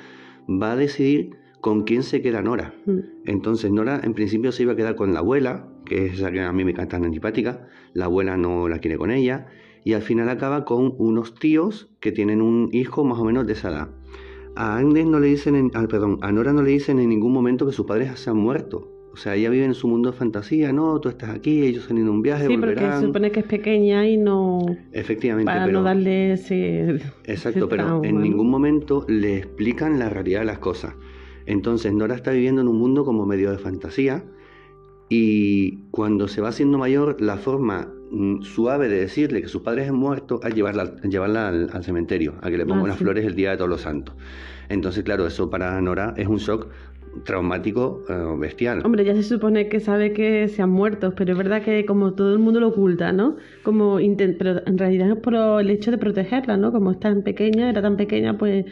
[0.49, 2.73] va a decidir con quién se queda Nora.
[2.85, 2.99] Mm.
[3.25, 6.41] Entonces Nora en principio se iba a quedar con la abuela, que es la que
[6.41, 9.47] a mí me encanta tan antipática, la abuela no la quiere con ella,
[9.83, 13.53] y al final acaba con unos tíos que tienen un hijo más o menos de
[13.53, 13.89] esa edad.
[14.59, 17.65] A Agnes no le dicen, en, perdón, a Nora no le dicen en ningún momento
[17.65, 18.91] que sus padres se han muerto.
[19.13, 21.97] O sea, ella vive en su mundo de fantasía, no, tú estás aquí, ellos han
[21.97, 24.59] ido a un viaje, sí, porque se supone que es pequeña y no...
[24.91, 26.99] Efectivamente, Para no darle ese...
[27.23, 30.93] Exacto, pero en ningún momento le explican la realidad de las cosas.
[31.45, 34.25] Entonces Nora está viviendo en un mundo como medio de fantasía
[35.07, 37.93] y cuando se va haciendo mayor, la forma
[38.41, 42.57] suave de decirle que sus padres han muerto es llevarla, llevarla al, cementerio, a que
[42.57, 44.15] le pongan ah, flores el día de todos los santos.
[44.69, 46.67] Entonces, claro, eso para Nora es un shock
[47.23, 48.81] traumático eh, bestial.
[48.85, 52.13] Hombre, ya se supone que sabe que se han muerto, pero es verdad que como
[52.13, 53.37] todo el mundo lo oculta, ¿no?
[53.63, 53.97] Como
[54.37, 56.71] pero en realidad es por el hecho de protegerla, ¿no?
[56.71, 58.65] Como es tan pequeña, era tan pequeña, pues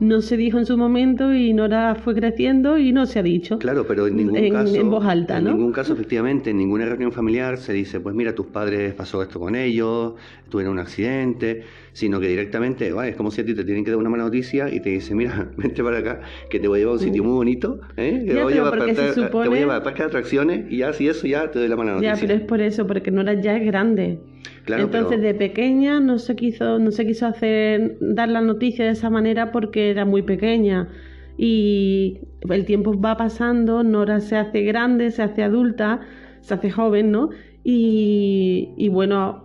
[0.00, 3.58] no se dijo en su momento y Nora fue creciendo y no se ha dicho.
[3.58, 4.74] Claro, pero en ningún caso.
[4.74, 8.34] En voz alta, En ningún caso, efectivamente, en ninguna reunión familiar se dice, pues mira,
[8.34, 10.14] tus padres pasó esto con ellos,
[10.48, 13.98] tuvieron un accidente, sino que directamente, es como si a ti te tienen que dar
[13.98, 16.94] una mala noticia y te dicen, mira, vente para acá, que te voy a llevar
[16.94, 18.24] a un sitio muy bonito, ¿eh?
[18.26, 20.94] que te, voy a llevar te voy a llevar a parque de atracciones y ya,
[20.94, 22.14] si eso ya te doy la mala noticia.
[22.14, 24.18] Ya, pero es por eso, porque Nora ya es grande.
[24.66, 29.10] Entonces de pequeña no se quiso, no se quiso hacer dar la noticia de esa
[29.10, 30.88] manera porque era muy pequeña.
[31.36, 32.18] Y
[32.48, 36.00] el tiempo va pasando, Nora se hace grande, se hace adulta,
[36.40, 37.30] se hace joven, ¿no?
[37.62, 39.44] Y, bueno,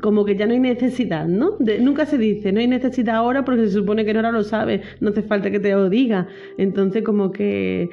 [0.00, 1.58] como que ya no hay necesidad, ¿no?
[1.80, 5.10] nunca se dice, no hay necesidad ahora porque se supone que Nora lo sabe, no
[5.10, 6.26] hace falta que te lo diga.
[6.56, 7.90] Entonces como que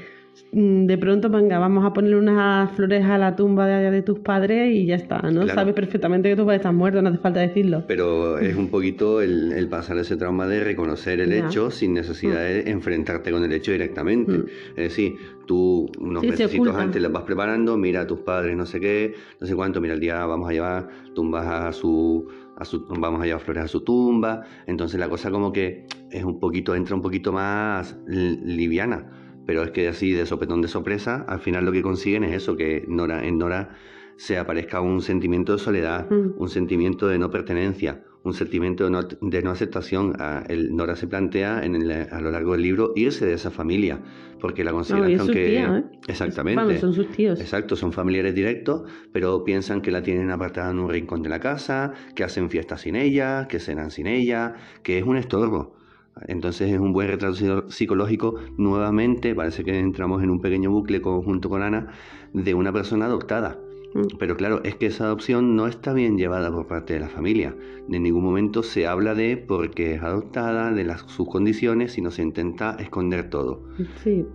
[0.54, 4.76] de pronto, venga, vamos a ponerle unas flores a la tumba de, de tus padres
[4.76, 5.48] y ya está, ¿no?
[5.48, 7.86] Sabes perfectamente que tus padres están muertos, no hace falta decirlo.
[7.88, 12.54] Pero es un poquito el, pasar ese trauma de reconocer el hecho sin necesidad mm.
[12.66, 14.40] de enfrentarte con el hecho directamente.
[14.40, 14.46] Mm.
[14.76, 15.16] Es decir,
[15.46, 19.48] tú unos meses antes las vas preparando, mira a tus padres, no sé qué, no
[19.48, 23.26] sé cuánto, mira el día vamos a llevar tumbas a su, a su vamos a
[23.26, 27.02] llevar flores a su tumba, entonces la cosa como que es un poquito, entra un
[27.02, 31.82] poquito más liviana pero es que así de sopetón de sorpresa, al final lo que
[31.82, 33.76] consiguen es eso, que Nora, en Nora
[34.18, 36.34] se aparezca un sentimiento de soledad, mm.
[36.38, 40.14] un sentimiento de no pertenencia, un sentimiento de no, aceptación.
[40.48, 44.00] El, Nora se plantea en a lo largo del libro irse de esa familia,
[44.40, 45.58] porque la consideración que...
[45.58, 45.84] ¿eh?
[46.08, 46.80] Exactamente.
[46.80, 47.40] son sus tíos.
[47.40, 51.40] Exacto, son familiares directos, pero piensan que la tienen apartada en un rincón de la
[51.40, 55.81] casa, que hacen fiestas sin ella, que cenan sin ella, que es un estorbo.
[56.28, 61.50] Entonces es un buen retrato psicológico, nuevamente, parece que entramos en un pequeño bucle junto
[61.50, 61.88] con Ana,
[62.34, 63.60] de una persona adoptada.
[63.94, 64.18] Mm.
[64.20, 67.56] Pero claro, es que esa adopción no está bien llevada por parte de la familia.
[67.90, 72.22] En ningún momento se habla de porque es adoptada, de las, sus condiciones, sino se
[72.22, 73.64] intenta esconder todo.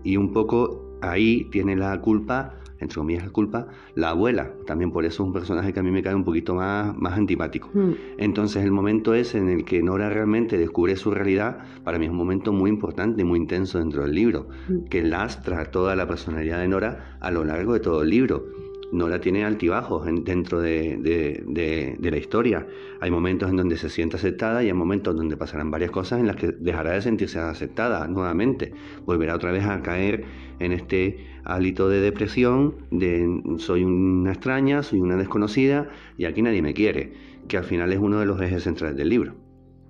[0.05, 4.53] Y un poco ahí tiene la culpa entre comillas, la culpa, la abuela.
[4.67, 7.15] También por eso es un personaje que a mí me cae un poquito más, más
[7.15, 7.71] antipático.
[7.73, 7.93] Hmm.
[8.19, 12.11] Entonces el momento es en el que Nora realmente descubre su realidad, para mí es
[12.11, 14.85] un momento muy importante, muy intenso dentro del libro, hmm.
[14.85, 18.66] que lastra toda la personalidad de Nora a lo largo de todo el libro.
[18.93, 22.67] Nora tiene altibajos dentro de, de, de, la historia.
[23.01, 26.27] Hay momentos en donde se siente aceptada y hay momentos donde pasarán varias cosas en
[26.27, 28.73] las que dejará de sentirse aceptada nuevamente.
[29.05, 30.25] Volverá otra vez a caer
[30.61, 36.63] en este hálito de depresión, de soy una extraña, soy una desconocida y aquí nadie
[36.63, 37.13] me quiere,
[37.49, 39.35] que al final es uno de los ejes centrales del libro.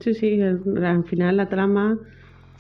[0.01, 1.99] Sí, sí, al final la trama,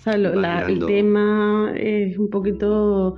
[0.06, 3.16] el tema es un poquito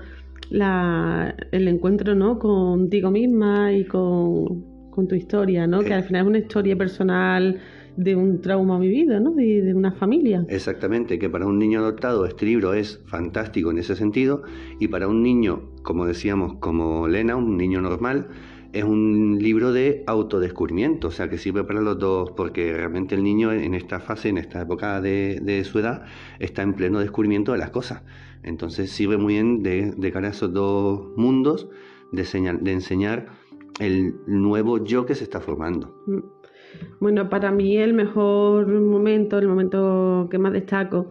[0.51, 2.39] la, el encuentro ¿no?
[2.39, 4.65] contigo misma y con,
[5.09, 5.81] tu historia, ¿no?
[5.81, 7.61] que al final es una historia personal
[7.97, 9.33] de un trauma vivido, ¿no?
[9.33, 10.45] De, de, una familia.
[10.49, 14.43] Exactamente, que para un niño adoptado este libro es fantástico en ese sentido
[14.79, 18.29] y para un niño, como decíamos, como Lena, un niño normal,
[18.73, 23.23] es un libro de autodescubrimiento, o sea que sirve para los dos, porque realmente el
[23.23, 26.03] niño en esta fase, en esta época de, de su edad,
[26.39, 28.03] está en pleno descubrimiento de las cosas.
[28.43, 31.69] Entonces sirve muy bien de, cara a esos dos mundos
[32.13, 32.23] de,
[32.61, 33.27] de enseñar
[33.81, 35.95] el nuevo yo que se está formando.
[36.07, 36.19] Mm.
[37.01, 41.11] Bueno, para mí el mejor momento, el momento que más destaco,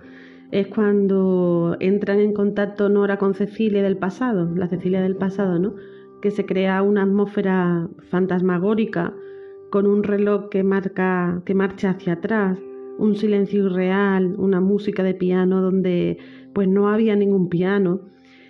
[0.52, 5.76] es cuando entran en contacto Nora con Cecilia del pasado, la Cecilia del pasado, ¿no?
[6.22, 9.14] Que se crea una atmósfera fantasmagórica
[9.70, 12.60] con un reloj que marca, que marcha hacia atrás,
[12.98, 16.18] un silencio irreal, una música de piano donde
[16.58, 18.02] pues no había ningún piano.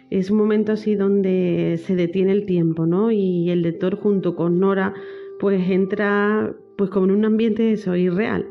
[0.09, 3.11] Es un momento así donde se detiene el tiempo, ¿no?
[3.11, 4.93] Y el lector junto con Nora
[5.41, 8.45] pues entra pues como en un ambiente eso, irreal.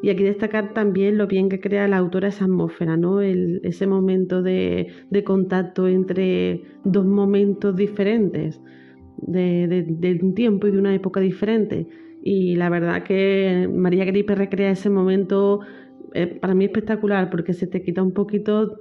[0.00, 3.20] Y aquí destacar también lo bien que crea la autora esa atmósfera, ¿no?
[3.20, 4.86] ese momento de,
[5.24, 8.60] contacto entre dos momentos diferentes,
[9.16, 11.88] de, un tiempo y de una época diferente,
[12.22, 15.62] Y la verdad que María Gripe recrea ese momento
[16.12, 18.80] eh, para mí espectacular porque se te quita un poquito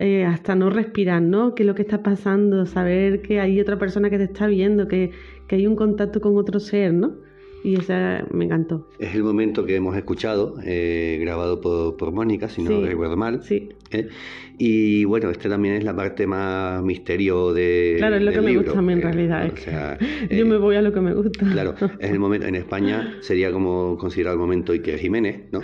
[0.00, 1.54] eh, hasta no respirar, ¿no?
[1.54, 2.64] ¿Qué es lo que está pasando?
[2.64, 5.10] Saber que hay otra persona que te está viendo, que,
[5.46, 7.16] que hay un contacto con otro ser, ¿no?
[7.62, 8.88] Y esa me encantó.
[8.98, 13.42] Es el momento que hemos escuchado, eh, grabado por, por, Mónica, si no recuerdo mal.
[13.42, 13.68] Sí.
[13.90, 14.08] ¿Eh?
[14.62, 17.94] Y bueno, este también es la parte más misterio de.
[17.96, 19.50] Claro, es lo que me gusta a mí en eh, realidad.
[20.30, 21.46] yo me voy a lo que me gusta.
[21.50, 22.46] Claro, es el momento.
[22.46, 25.60] En España sería como considerado el momento Iker Jiménez, ¿no?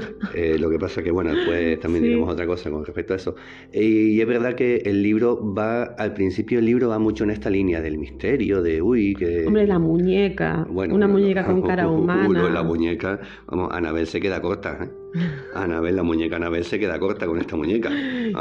[0.58, 3.34] lo que pasa que, bueno, después también diremos otra cosa con respecto a eso.
[3.70, 7.50] Y es verdad que el libro va, al principio el libro va mucho en esta
[7.50, 9.46] línea del misterio, de uy, que.
[9.46, 10.66] Hombre, la muñeca.
[10.70, 12.48] Bueno, una muñeca con cara humana.
[12.48, 15.07] la muñeca, vamos, Anabel se queda corta, ¿eh?
[15.54, 17.90] Anabel, la muñeca Anabel se queda corta con esta muñeca.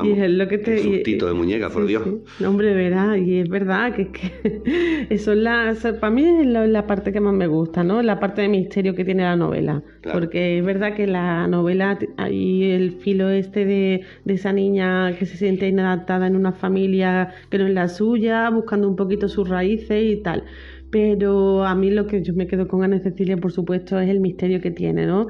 [0.04, 0.76] y es lo que te.
[0.76, 2.04] de muñeca, por Dios.
[2.40, 5.76] No, hombre, verá, y es verdad que, que eso es la.
[6.00, 8.02] para mí es la, parte que más me gusta, ¿no?
[8.02, 9.84] La parte de misterio que tiene la novela.
[10.12, 15.26] Porque es verdad que la novela, hay el filo este de, de esa niña que
[15.26, 19.50] se siente inadaptada en una familia que no es la suya, buscando un poquito sus
[19.50, 20.44] raíces y tal
[20.90, 24.20] pero a mí lo que yo me quedo con Ana Cecilia, por supuesto, es el
[24.20, 25.28] misterio que tiene, ¿no?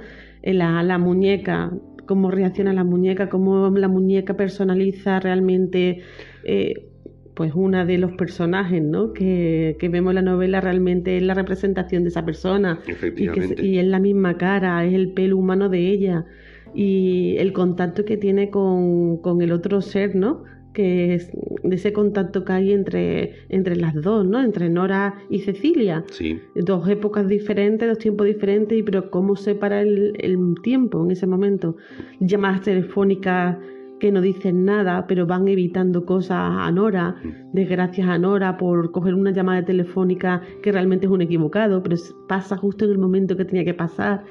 [0.54, 1.72] La, la muñeca,
[2.06, 6.02] cómo reacciona la muñeca, cómo la muñeca personaliza realmente,
[6.44, 6.90] eh,
[7.36, 9.14] pues una de los personajes, ¿no?
[9.14, 12.80] Que, que, vemos en la novela realmente es la representación de esa persona.
[12.88, 13.64] Efectivamente.
[13.64, 16.26] Y, y es la misma cara, es el pelo humano de ella.
[16.74, 20.44] Y el contacto que tiene con, con el otro ser, ¿no?
[20.78, 21.32] que es
[21.64, 24.42] de ese contacto que hay entre, entre las dos, ¿no?
[24.42, 26.04] Entre Nora y Cecilia.
[26.12, 26.40] Sí.
[26.56, 31.28] Dos épocas diferentes, dos tiempos diferentes, y pero cómo separa el, el tiempo en ese
[31.28, 31.76] momento.
[32.20, 33.58] Llamadas telefónicas
[34.00, 37.54] que no dicen nada, pero van evitando cosas a Nora, mm.
[37.54, 41.96] desgracias a Nora por coger una llamada telefónica que realmente es un equivocado, pero
[42.28, 44.24] pasa justo en el momento que tenía que pasar.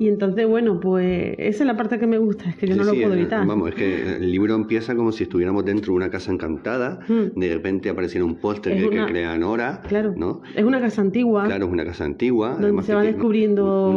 [0.00, 2.84] Y entonces, bueno, pues esa es la parte que me gusta, es que yo no
[2.84, 3.44] lo puedo evitar.
[3.44, 7.38] Vamos, es que el libro empieza como si estuviéramos dentro de una casa encantada, hmm.
[7.38, 10.42] de repente apareciera un póster que, crea Nora, claro, ¿no?
[10.54, 11.46] Es una casa antigua.
[11.46, 12.56] Claro, es una casa antigua.
[12.60, 13.94] Donde se van descubriendo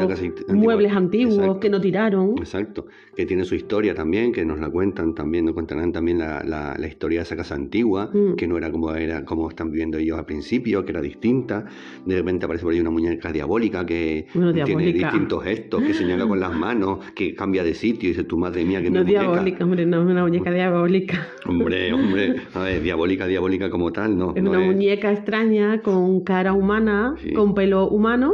[0.47, 2.35] muebles antiguos que no tiraron.
[2.39, 6.43] Exacto, que tiene su historia también, que nos la cuentan también, nos contarán también la,
[6.43, 8.35] la, historia de esa casa antigua, hmm.
[8.35, 11.65] que no era como, era como están viviendo ellos al principio, que era distinta.
[12.07, 14.25] De repente aparece por ahí una muñeca diabólica que
[14.65, 18.37] tiene distintos gestos que señala con las manos, que cambia de sitio y dice, tu
[18.37, 21.27] madre mía, que No diabólica, hombre, no es una muñeca diabólica.
[21.45, 24.33] Hombre, hombre, a ver, diabólica, diabólica como tal, no.
[24.35, 28.33] Es una muñeca extraña con cara humana, con pelo humano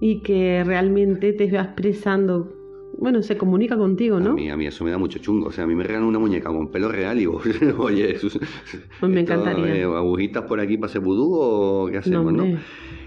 [0.00, 2.60] y que realmente te va expresando
[3.00, 4.32] bueno, se comunica contigo, ¿no?
[4.32, 5.48] A mí, a mí eso me da mucho chungo.
[5.48, 7.40] O sea, a mí me regalan una muñeca con pelo real y digo,
[7.78, 8.28] oye, eso,
[9.00, 9.74] pues me encantaría.
[9.74, 12.44] Eh, ¿Agujitas por aquí para hacer vudú o qué hacemos, no?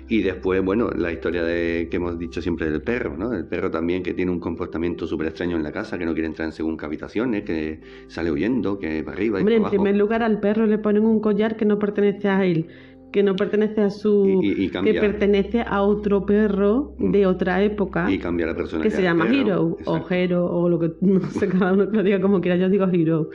[0.09, 3.33] Y después, bueno, la historia de, que hemos dicho siempre del perro, ¿no?
[3.33, 6.27] El perro también que tiene un comportamiento súper extraño en la casa, que no quiere
[6.27, 9.95] entrar en según habitaciones, que sale huyendo, que para arriba y Hombre, para en primer
[9.95, 12.67] lugar al perro le ponen un collar que no pertenece a él
[13.13, 14.41] que no pertenece a su
[14.83, 17.11] que pertenece a otro perro mm.
[17.11, 20.79] de otra época y cambia la persona que se llama Hero o Hero o lo
[20.79, 23.29] que no sé cada uno que lo diga como quiera yo digo Hero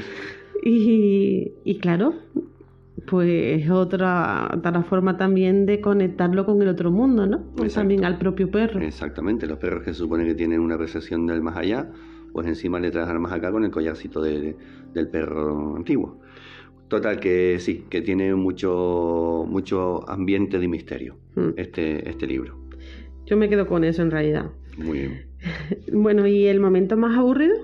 [0.64, 2.12] y, y claro
[3.06, 7.44] pues es otra, otra forma también de conectarlo con el otro mundo, ¿no?
[7.72, 8.80] También al propio perro.
[8.80, 11.90] Exactamente, los perros que se supone que tienen una percepción del más allá,
[12.32, 16.20] pues encima le traes al más acá con el collarcito del perro antiguo.
[16.88, 21.50] Total, que sí, que tiene mucho, mucho ambiente de misterio hmm.
[21.56, 22.56] este, este libro.
[23.26, 24.50] Yo me quedo con eso en realidad.
[24.78, 25.26] Muy bien.
[25.92, 27.56] bueno, ¿y el momento más aburrido?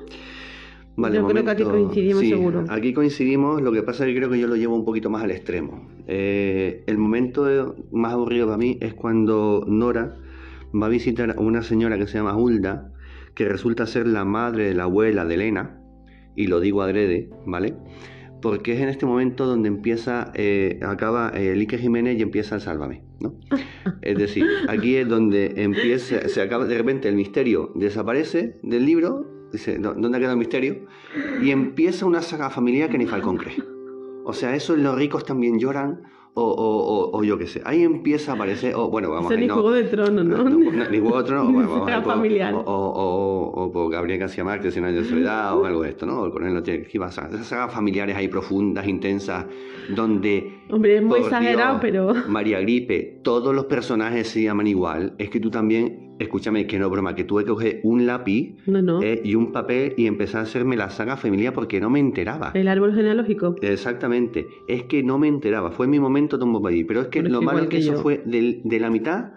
[0.97, 2.65] Yo creo que aquí coincidimos seguro.
[2.69, 5.25] Aquí coincidimos, lo que pasa es que creo que yo lo llevo un poquito más
[5.25, 5.89] al extremo.
[6.07, 10.17] Eh, el momento más aburrido para mí es cuando Nora
[10.75, 12.93] va a visitar a una señora que se llama Hulda,
[13.35, 15.81] que resulta ser la madre de la abuela de Elena,
[16.37, 17.75] y lo digo adrede, ¿vale?
[18.41, 22.61] Porque es en este momento donde empieza, eh, acaba eh, Lique Jiménez y empieza el
[22.61, 23.35] Sálvame, ¿no?
[24.03, 29.34] Es decir, aquí es donde empieza, se acaba, de repente el misterio desaparece del libro
[29.55, 30.87] Dice, ¿dónde ha quedado el misterio?
[31.40, 33.63] Y empieza una saga familiar que ni Falcón cree.
[34.25, 36.02] O sea, eso los ricos también lloran,
[36.37, 37.63] o, o, o, yo qué sé.
[37.65, 39.38] Ahí empieza a aparecer, o bueno, vamos a ver.
[39.38, 40.42] ni Juego de Tronos, ¿no?
[40.42, 42.05] ni Juego de Tronos, bueno, vamos a ver.
[42.05, 42.55] familiar.
[42.55, 42.63] O,
[43.55, 46.23] o, por Gabriel García Márquez, Cien años de soledad, o algo de esto, ¿no?
[46.23, 49.46] O el coronel tiene que Esas sagas familiares ahí profundas, intensas,
[49.94, 50.63] donde.
[50.69, 52.13] Hombre, es muy exagerado, pero.
[52.27, 55.15] María Gripe, todos los personajes se llaman igual.
[55.19, 58.56] Es que tú también escúchame, que no broma, que tuve que coger un lápiz
[59.02, 62.50] eh, y un papel y empezar a hacerme la saga familiar porque no me enteraba.
[62.54, 63.56] El árbol genealógico.
[63.62, 64.46] Exactamente.
[64.68, 65.70] Es que no me enteraba.
[65.70, 68.81] Fue mi momento de un Pero es que lo malo es que, eso fue de,
[68.81, 69.33] la mitad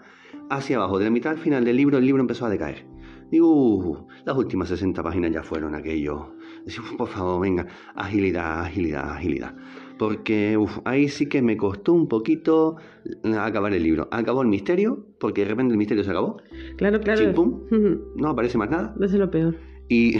[0.50, 0.98] hacia abajo.
[0.98, 2.84] De la mitad al final del libro, el libro empezó a decaer.
[3.30, 6.34] Digo, uh, las últimas 60 páginas ya fueron aquello.
[6.96, 9.54] Por favor, venga, agilidad, agilidad, agilidad.
[9.98, 12.76] Porque uf, ahí sí que me costó un poquito
[13.38, 14.08] acabar el libro.
[14.10, 16.36] Acabó el misterio, porque de repente el misterio se acabó.
[16.76, 17.20] Claro, claro.
[17.20, 17.60] Chimpum,
[18.16, 18.94] no aparece más nada.
[18.96, 19.56] Eso es lo peor.
[19.90, 20.16] Y,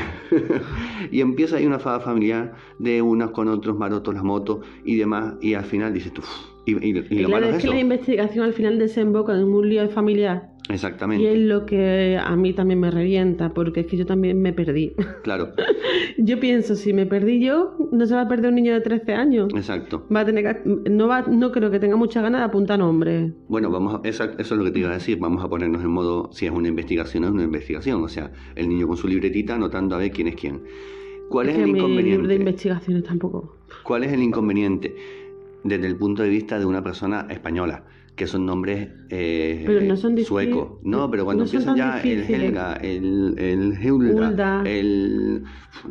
[1.12, 5.34] y empieza ahí una fada familiar de unos con otros, marotos, las motos y demás.
[5.40, 6.22] Y al final dices tú.
[6.66, 7.74] Y, y, y lo claro, malo es es que eso.
[7.74, 10.50] la investigación al final desemboca en un lío familiar.
[10.68, 11.24] Exactamente.
[11.24, 14.52] Y es lo que a mí también me revienta, porque es que yo también me
[14.52, 14.94] perdí.
[15.22, 15.52] Claro,
[16.18, 19.14] Yo pienso, si me perdí yo, no se va a perder un niño de 13
[19.14, 19.48] años.
[19.54, 20.06] exacto.
[20.14, 23.32] Va a tener que- no, va, no creo que tenga muchas ganas de apuntar nombres.
[23.48, 25.18] Bueno, vamos a- esa- eso es lo que te iba a decir.
[25.18, 28.02] Vamos a ponernos en modo, si es una investigación, es una investigación.
[28.02, 30.62] O sea, el niño con su libretita anotando a ver quién es quién.
[31.28, 32.34] ¿Cuál es, que el mi libro de inconveniente?
[32.34, 33.56] investigaciones tampoco.
[33.84, 34.94] ¿Cuál es el inconveniente?
[35.64, 37.84] Desde el punto de vista de una persona española,
[38.18, 40.80] que son nombres eh, Pero no son suecos.
[40.82, 42.20] No, pero cuando no empiezan ya el.
[42.28, 44.62] Helga, el, el Hulda, Hulda.
[44.66, 45.44] el...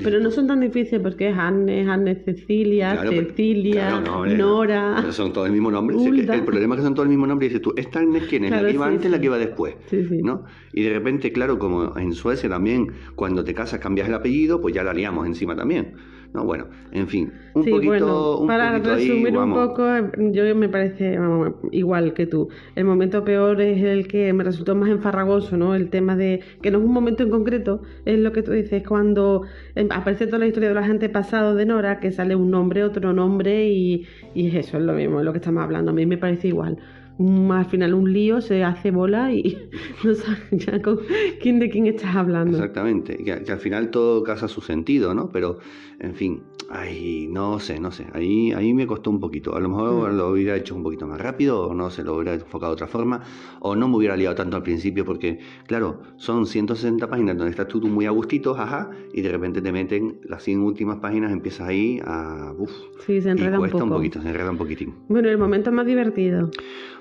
[0.03, 4.15] Pero no son tan difíciles porque es Anne, Anne Cecilia, Claro, pero- Cecilia, claro, no,
[4.17, 4.95] hombre, Nora.
[4.99, 5.95] pero Son todos el mismo nombre.
[5.97, 8.43] El problema es que son todos el mismo nombre y dices tú, ¿esta Agnes quién
[8.43, 8.49] es?
[8.51, 9.21] Claro, ¿La que iba sí, antes la sí.
[9.21, 9.75] que iba después?
[10.21, 10.43] ¿no?
[10.73, 14.75] Y de repente, claro, como en Suecia también, cuando te casas cambias el apellido, pues
[14.75, 15.93] ya la liamos encima también.
[16.33, 19.83] No, bueno, en fin, un sí, poquito, bueno, un para poquito ahí, resumir un poco,
[20.17, 22.49] yo me parece vamos, igual que tú.
[22.75, 25.73] El momento peor es el que me resultó más enfarragoso, ¿no?
[25.73, 28.83] El tema de que no es un momento en concreto, es lo que tú dices,
[28.87, 29.43] cuando
[29.75, 33.13] em, aparece toda la historia de los antepasados de Nora, que sale un nombre, otro
[33.13, 35.91] nombre y, y es eso, es lo mismo, es lo que estamos hablando.
[35.91, 36.77] A mí me parece igual.
[37.19, 39.57] Un- al final un lío se hace bola y
[40.03, 40.99] no sabes ya con
[41.41, 42.57] quién de quién estás hablando.
[42.57, 45.29] Exactamente, que, que al final todo casa su sentido, ¿no?
[45.31, 45.57] Pero,
[45.99, 49.55] en fin, ay, no sé, no sé, ahí, ahí me costó un poquito.
[49.55, 50.17] A lo mejor Mm.
[50.17, 52.87] lo hubiera hecho un poquito más rápido, o no se lo hubiera enfocado de otra
[52.87, 53.21] forma,
[53.61, 57.67] o no me hubiera liado tanto al principio, porque, claro, son 160 páginas donde estás
[57.67, 61.67] tú, muy a gustito, jaja, y de repente te meten las 100 últimas páginas, empiezas
[61.67, 62.53] ahí a...
[62.57, 62.71] Uf,
[63.05, 63.83] Sí, se y enreda un cuesta poco.
[63.85, 64.93] un poquito, se enreda un poquitín.
[65.07, 66.51] Bueno, el momento más divertido.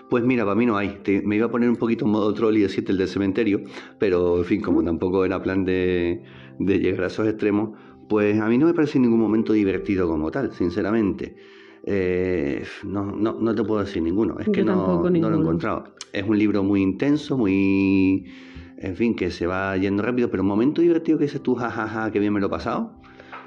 [0.09, 1.01] Pues mira, para mí no hay.
[1.03, 3.61] Te- me iba a poner un poquito en modo troll y decirte el del cementerio,
[3.99, 6.23] pero en fin, como tampoco era plan de,
[6.59, 7.71] de llegar a esos extremos,
[8.09, 11.35] pues a mí no me parece en ningún momento divertido como tal, sinceramente.
[11.85, 15.85] Eh, no, no, no te puedo decir ninguno, es que no, lo he encontrado.
[16.13, 18.25] Es un libro muy intenso, muy...
[18.79, 22.11] En fin, que se va yendo rápido, pero un momento divertido que dices tú, jajaja,
[22.13, 22.93] que bien me lo he pasado.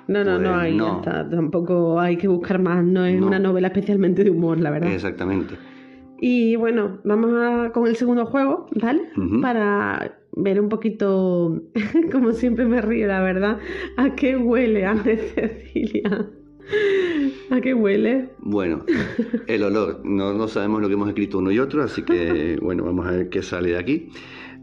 [0.08, 0.86] No, no, no Pues hay, no.
[0.86, 1.30] ya está.
[1.30, 2.84] Tampoco hay que buscar más.
[2.84, 3.28] No es No.
[3.28, 4.92] una novela especialmente de humor, la verdad.
[4.92, 5.56] Exactamente.
[6.22, 9.04] Y bueno, vamos a, con el segundo juego, ¿vale?
[9.42, 11.62] Para ver un poquito,
[12.12, 13.60] como siempre me río, la verdad,
[13.98, 16.30] a qué huele Anne Cecilia.
[17.50, 18.30] ¿A qué huele?
[18.40, 18.86] Bueno,
[19.48, 20.02] el olor.
[20.04, 23.12] No, no sabemos lo que hemos escrito uno y otro, así que bueno, vamos a
[23.12, 24.10] ver qué sale de aquí.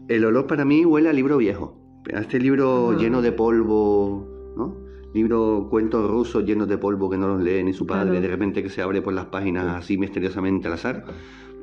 [0.07, 1.77] El olor para mí huele a libro viejo.
[2.13, 2.97] A este libro Ah.
[2.97, 4.77] lleno de polvo, ¿no?
[5.13, 8.21] Libro, cuentos rusos llenos de polvo que no los lee ni su padre, Claro.
[8.21, 11.03] de repente que se abre por las páginas así misteriosamente al azar.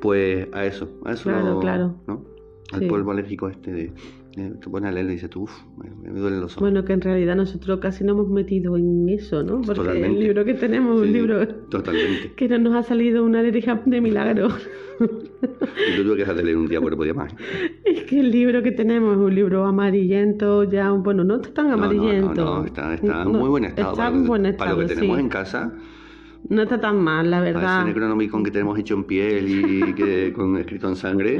[0.01, 1.95] Pues a eso, a eso, Claro, claro.
[2.07, 2.25] ¿no?
[2.73, 2.87] Al Sí.
[2.87, 3.91] polvo alérgico este de,
[4.35, 6.61] de- te pones a leer y dices tú, uff, me, me duelen los ojos.
[6.61, 9.61] Bueno, que en realidad nosotros casi no hemos metido en eso, ¿no?
[9.61, 10.19] Porque el Totalmente.
[10.23, 12.33] libro que tenemos es Sí, un libro Totalmente.
[12.35, 14.47] que no nos ha salido una alergia de milagro.
[14.99, 17.33] Yo tuve que dejar de leer un día porque podía más.
[17.85, 21.69] Es que el libro que tenemos es un libro amarillento, ya, bueno, no está tan
[21.69, 22.33] No, no, amarillento.
[22.43, 23.91] No, no, está, está en muy buen estado.
[23.91, 25.23] Está para, en buen para estado, lo que tenemos sí.
[25.23, 25.73] en casa,
[26.49, 27.79] No está tan mal, la verdad.
[27.79, 31.39] ese Necronomicon que tenemos hecho en piel y que con escrito en sangre.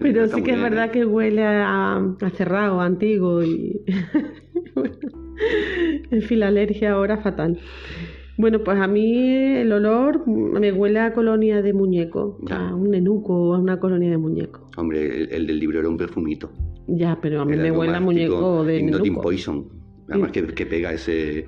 [0.00, 0.90] Pero sí que es verdad ¿eh?
[0.92, 3.80] que huele a, a cerrado, a antiguo y...
[4.74, 4.94] bueno,
[6.10, 7.58] en fin, la alergia ahora fatal.
[8.38, 12.68] Bueno, pues a mí el olor me huele a colonia de muñeco, Ya.
[12.68, 14.70] a un enuco o a una colonia de muñeco.
[14.76, 16.52] Hombre, el, el del libro era un perfumito.
[16.86, 19.22] Ya, pero a mí Era me huele a muñeco de nenuco.
[19.22, 19.66] Poison.
[20.08, 21.46] Además que, que pega ese...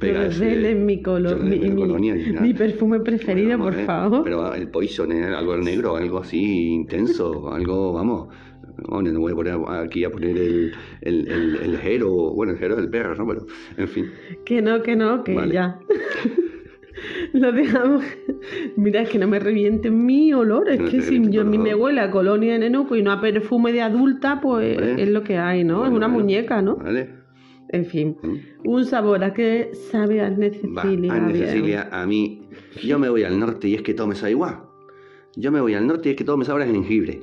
[0.00, 2.40] Pega mi, colo- yo- mi, la mi- nada.
[2.40, 3.84] mi perfume preferido, Bueno, por ¿eh?
[3.84, 4.24] favor.
[4.24, 8.28] Pero el Poison es algo negro, algo así intenso, algo, vamos.
[8.88, 10.72] Bueno, no voy a poner aquí a poner el,
[11.02, 13.26] el, el, el Jero, bueno, el Jero es el perro, ¿no?
[13.26, 13.46] Pero,
[13.76, 14.06] en fin.
[14.44, 15.52] Que no, que no, que Vale.
[15.52, 15.78] ya.
[17.32, 18.02] Lo dejamos.
[18.76, 20.68] Mira, es que no me reviente mi olor.
[20.68, 23.12] Es No que si yo a mí me huele a colonia de nenuco y no
[23.12, 25.02] a perfume de adulta, pues Vale.
[25.02, 25.84] es lo que hay, ¿no?
[25.86, 26.76] es una muñeca, ¿no?
[26.76, 27.19] ¿Vale?
[27.72, 28.16] En fin.
[28.22, 28.68] Mm.
[28.68, 31.30] Un sabor a que sabe a Va, Cecilia.
[31.32, 32.42] Cecilia, a mí,
[32.82, 34.62] yo me voy al norte y es que todo me sabe igual.
[35.36, 37.22] Yo me voy al norte y es que todo me sabe a jengibre.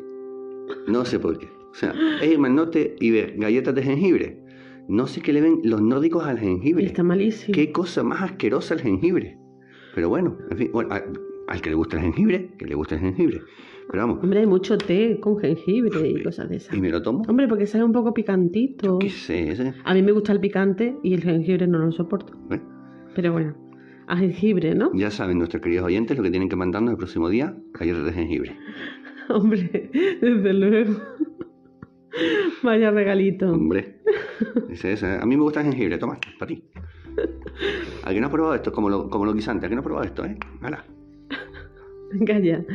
[0.88, 1.48] No sé por qué.
[1.72, 4.42] O sea, es irme al norte y ver galletas de jengibre.
[4.88, 6.86] No sé qué le ven los nórdicos al jengibre.
[6.86, 7.54] Está malísimo.
[7.54, 9.38] Qué cosa más asquerosa el jengibre.
[9.94, 11.04] Pero bueno, en fin, bueno, ah,
[11.48, 13.42] al que le gusta el jengibre, que le gusta el jengibre.
[13.90, 16.76] Pero vamos, Hombre, hay mucho té con jengibre y cosas de esas.
[16.76, 17.24] y me lo tomo.
[17.28, 19.00] Hombre, porque sabe un poco picantito.
[19.00, 19.50] ¿Qué sé?
[19.50, 19.74] ese?
[19.84, 22.34] A mí me gusta el picante y el jengibre no lo soporto.
[22.52, 22.60] ¿Eh?
[23.16, 23.56] Pero bueno,
[24.08, 24.92] a jengibre, ¿no?
[24.94, 28.12] Ya saben nuestros queridos oyentes lo que tienen que mandarnos el próximo día, galletas de
[28.14, 28.56] jengibre.
[29.30, 29.90] Hombre,
[30.22, 30.94] desde luego.
[32.64, 33.52] Vaya regalito.
[33.52, 34.02] Hombre,
[34.70, 35.06] ese, ese.
[35.08, 36.64] a mí me gusta el jengibre, toma, para ti.
[38.04, 38.72] ¿A quién no ha probado esto?
[38.72, 40.38] Como lo, como lo guisante, ¿a quién no ha probado esto, eh?
[40.62, 40.84] Hala.
[42.14, 42.66] Venga ya.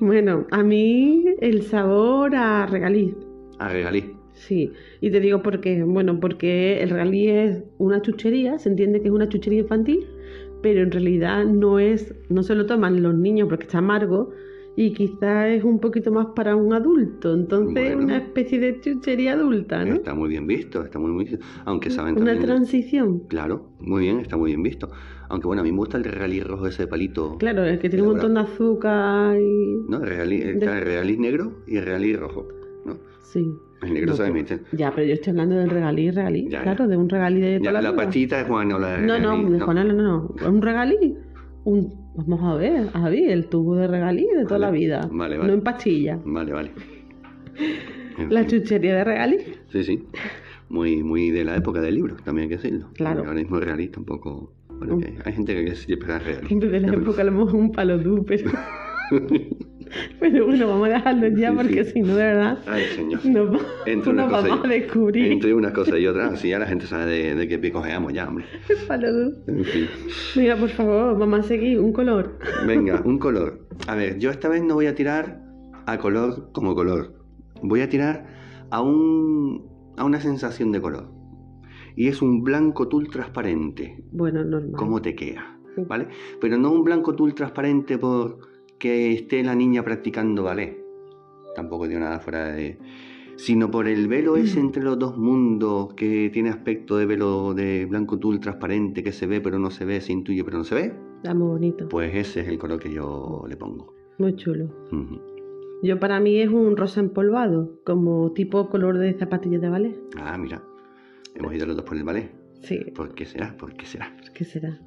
[0.00, 3.14] Bueno, a mí el sabor a regaliz.
[3.58, 4.16] A regalí.
[4.32, 5.82] Sí, y te digo por qué.
[5.84, 10.06] Bueno, porque el regalí es una chuchería, se entiende que es una chuchería infantil,
[10.62, 14.32] pero en realidad no es, no se lo toman los niños porque está amargo
[14.76, 17.32] y quizás es un poquito más para un adulto.
[17.32, 18.04] Entonces, Bueno.
[18.04, 19.94] una especie de chuchería adulta, ¿no?
[19.94, 21.46] Está muy bien visto, está muy bien visto.
[21.64, 22.44] Aunque saben Una también...
[22.46, 23.20] transición.
[23.28, 24.90] Claro, muy bien, está muy bien visto.
[25.28, 27.36] Aunque bueno, a mí me gusta el regalí rojo ese de palito.
[27.38, 29.76] Claro, el que tiene un montón de azúcar y...
[29.88, 29.98] ¿No?
[29.98, 32.46] El regalí, está el negro y el regalí rojo.
[32.84, 32.96] ¿no?
[33.22, 33.46] Sí.
[33.82, 34.56] El negro No.
[34.72, 36.48] Ya, pero yo estoy hablando del regalí, regalí.
[36.48, 36.88] Ya, claro, ya.
[36.88, 39.32] de un regalí de toda Ya, la, la pastita es Juan, no la No, no,
[39.36, 40.34] regalí, de Juana, no, no.
[40.50, 41.16] Un regalí.
[41.64, 45.08] Un, vamos a ver, Javi, el tubo de regalí de toda Vale, la vida.
[45.12, 45.48] vale, vale.
[45.48, 46.18] No en pastilla.
[46.24, 46.70] Vale, vale.
[48.18, 48.60] En La fin.
[48.60, 49.38] chuchería de regalí.
[49.70, 50.04] Sí, sí.
[50.68, 52.88] Muy, muy de la época del libro, también hay que decirlo.
[52.94, 53.20] Claro.
[53.20, 54.52] Ahora mismo regalí tampoco.
[54.68, 55.00] Bueno, Mm.
[55.00, 56.46] que hay gente que siempre es regalí.
[56.48, 58.50] Siempre de la Ya, época a lo mejor un palo duro, pero...
[60.20, 61.90] pero bueno, vamos a dejarlo ya Sí, porque sí.
[61.92, 63.20] si no, de verdad, Ay, señor.
[63.54, 66.48] va- Entre una nos cosa vamos y- a descubrir Entre una cosa y otra, así
[66.48, 68.44] ya la gente sabe de, de qué pico geamos ya, hombre.
[69.46, 69.86] En fin.
[70.36, 71.78] Mira, por favor, vamos a seguir.
[71.80, 72.38] Un color.
[72.66, 73.66] Venga, un color.
[73.86, 75.40] A ver, yo esta vez no voy a tirar
[75.86, 77.14] a color como color.
[77.62, 78.26] Voy a tirar
[78.70, 79.66] a un
[79.96, 81.08] a una sensación de color.
[81.96, 84.02] Y es un blanco tul transparente.
[84.10, 84.72] Bueno, normal.
[84.76, 85.56] ¿Cómo te queda?
[85.76, 86.08] ¿Vale?
[86.40, 88.38] Pero no un blanco tul transparente por
[88.84, 90.76] que esté la niña practicando ballet.
[91.56, 92.76] Tampoco digo nada fuera de
[93.36, 97.86] sino por el velo ese entre los dos mundos que tiene aspecto de velo de
[97.86, 100.74] blanco tul transparente que se ve pero no se ve, se intuye pero no se
[100.74, 100.94] ve.
[101.16, 101.88] Está muy bonito.
[101.88, 103.94] Pues ese es el color que yo le pongo.
[104.18, 104.68] Muy chulo.
[105.82, 109.98] Yo para mí es un rosa empolvado, como tipo color de zapatillas de ballet.
[110.18, 110.62] Ah, mira.
[111.34, 112.30] Hemos ido los dos por el ballet.
[112.60, 113.56] Sí, ¿Por qué será?
[113.56, 114.14] ¿Por qué será?
[114.34, 114.78] ¿qué será?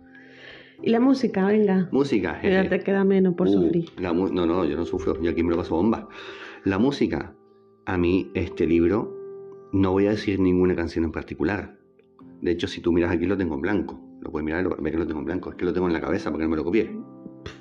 [0.82, 1.90] Y la música, venga.
[1.92, 2.34] Música.
[2.44, 2.70] Ya jeje.
[2.70, 3.86] te queda menos por Uh, sufrir.
[3.98, 5.20] la mu- no, no, yo no sufro.
[5.22, 6.08] Yo aquí me lo paso bomba.
[6.64, 7.34] La música.
[7.86, 9.16] A mí, este libro,
[9.72, 11.78] no voy a decir ninguna canción en particular.
[12.42, 14.00] De hecho, si tú miras aquí, lo tengo en blanco.
[14.22, 15.50] Lo puedes mirar ver que lo tengo en blanco.
[15.50, 16.92] Es que lo tengo en la cabeza porque no me lo copié.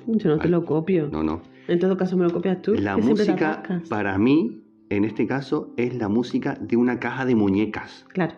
[0.05, 1.07] Yo no te lo copio.
[1.11, 1.41] No, no.
[1.67, 2.73] En todo caso me lo copias tú.
[2.75, 8.05] La música, para mí, en este caso, es la música de una caja de muñecas.
[8.13, 8.33] Claro.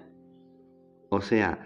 [1.09, 1.59] O sea,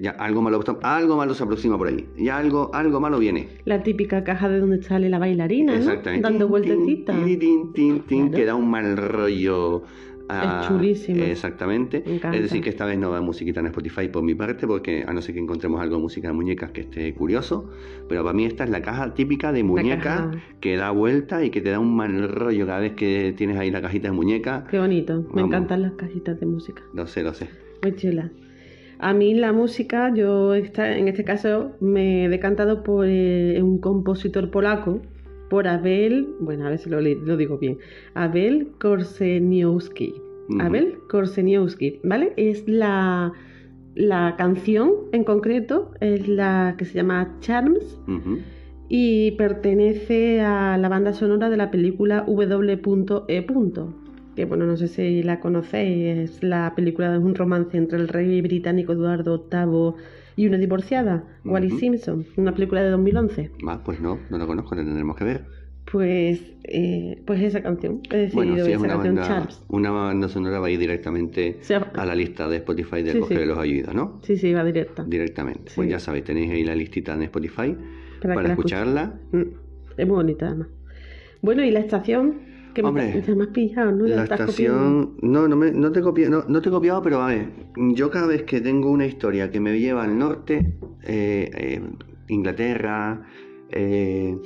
[0.00, 2.06] ya algo malo, algo malo se aproxima por ahí.
[2.18, 3.48] Ya algo, algo malo viene.
[3.64, 5.78] La típica caja de donde sale la bailarina, ¿no?
[5.78, 6.22] Exactamente.
[6.28, 7.16] Dando vueltecitas.
[7.16, 8.30] Claro.
[8.32, 9.82] Que da un mal rollo.
[10.28, 11.24] ah, Es chulísima.
[11.24, 12.02] Exactamente.
[12.04, 12.36] Me encanta.
[12.36, 15.12] Es decir, que esta vez no va musiquita en Spotify por mi parte, porque a
[15.12, 17.70] no ser que encontremos algo de música de muñecas que esté curioso.
[18.08, 21.60] Pero para mí esta es la caja típica de muñeca que da vuelta y que
[21.60, 24.66] te da un mal rollo cada vez que tienes ahí la cajita de muñeca.
[24.70, 25.24] Qué bonito.
[25.32, 26.82] Me encantan las cajitas de música.
[26.92, 27.48] Lo sé, lo sé.
[27.82, 28.30] Muy chula.
[28.98, 33.78] A mí la música, yo esta- en este caso me he decantado por eh, un
[33.78, 35.02] compositor polaco,
[35.50, 37.78] por Abel, bueno, a ver si lo, digo bien,
[38.14, 40.14] Abel Korseniowski.
[40.60, 42.32] Abel Korseniowski, ¿vale?
[42.36, 43.32] Es la,
[43.94, 48.00] la canción en concreto, es la que se llama Charms
[48.88, 53.42] y pertenece a la banda sonora de la película W.E.
[54.36, 58.06] Que bueno, no sé si la conocéis, es la película de un romance entre el
[58.08, 59.94] rey británico Eduardo VIII
[60.36, 61.78] y una divorciada, Wally Ujú.
[61.78, 63.50] Simpson, una película de 2011.
[63.66, 65.44] Ah, pues no, no lo conozco, lo tendremos que ver.
[65.90, 69.90] Pues, eh, pues esa canción, he decidido Bueno, si es esa una canción banda, una
[69.92, 71.60] banda sonora va a ir directamente
[71.94, 73.34] a la lista de Spotify de Sí, sí.
[73.34, 74.20] de los Ayudas, ¿no?
[74.22, 75.04] Sí, sí, va directa.
[75.04, 75.72] Directamente.
[75.74, 77.74] Pues ya sabéis, tenéis ahí la listita en Spotify
[78.20, 79.14] Para la escucharla.
[79.32, 79.42] Mm,
[79.96, 80.68] Es muy bonita además.
[81.40, 82.40] Bueno, y la estación,
[82.82, 84.06] que Hombre, me has pillado, ¿no?
[84.06, 84.34] La copiando.
[84.34, 85.16] estación.
[85.22, 87.48] No, no, me, no, te no, no te he copiado, pero a ver,
[87.94, 91.80] yo cada vez que tengo una historia que me lleva al norte, eh, eh,
[92.28, 93.22] Inglaterra,
[93.70, 94.36] eh,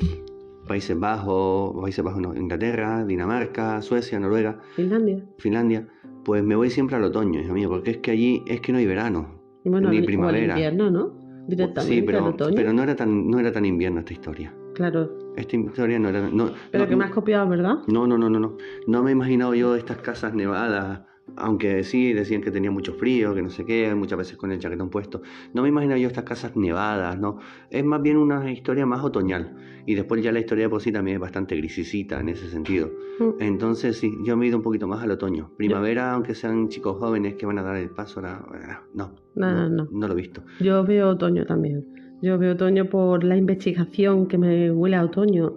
[0.69, 5.25] Países Bajos, Países Bajos no, Inglaterra, Dinamarca, Suecia, Noruega, Finlandia.
[5.39, 5.89] Finlandia,
[6.25, 8.79] pues me voy siempre al otoño, hijo mío, porque es que allí es que no
[8.79, 9.41] hay verano.
[9.65, 10.55] Bueno, Ni al- o al primavera.
[10.55, 11.19] invierno, ¿no?
[11.49, 12.55] Directamente sí, al pero, otoño.
[12.55, 14.55] pero no era tan, no era tan invierno esta historia.
[14.75, 15.11] Claro.
[15.37, 16.29] Esta historia no era.
[16.29, 17.77] No, Pero no, que me has copiado, ¿verdad?
[17.87, 18.57] no, no, no, no, no.
[18.87, 21.03] No me he imaginado yo estas casas nevadas
[21.37, 24.59] aunque sí decían que tenía mucho frío, que no sé qué, muchas veces con el
[24.59, 25.23] chaquetón puesto.
[25.55, 27.39] No me imagino yo estas casas nevadas, ¿no?
[27.71, 29.57] Es más bien una historia más otoñal.
[29.87, 32.91] Y después ya la historia de por sí también es bastante grisicita en ese sentido.
[33.19, 33.43] Mm.
[33.43, 35.51] Entonces sí, yo me he ido un poquito más al otoño.
[35.57, 38.47] Primavera, aunque sean chicos jóvenes que van a dar el paso, no,
[38.95, 40.43] no, no, no, no lo he visto.
[40.61, 42.00] Yo veo otoño también.
[42.23, 45.57] Yo veo otoño por la investigación que me huele a otoño,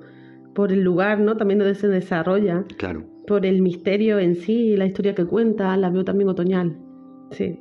[0.55, 1.35] por el lugar, ¿no?
[1.35, 2.65] También donde se desarrolla.
[2.77, 6.77] Claro por el misterio en sí, la historia que cuenta, la veo también otoñal.
[7.31, 7.59] Sí.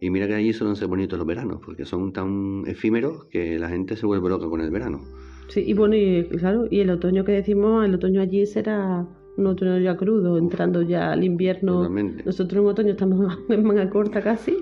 [0.00, 3.68] Y mira que allí suelen ser bonitos los veranos, porque son tan efímeros que la
[3.68, 5.00] gente se vuelve loca con el verano.
[5.48, 9.46] Sí, y bueno, y claro, y el otoño que decimos, el otoño allí será un
[9.46, 11.88] otoño ya crudo, entrando ya al invierno.
[12.24, 14.56] Nosotros en otoño estamos en manga corta casi.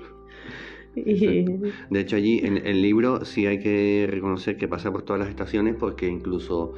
[1.05, 1.45] Y...
[1.89, 5.29] De hecho, allí en el libro sí hay que reconocer que pasa por todas las
[5.29, 6.73] estaciones, porque incluso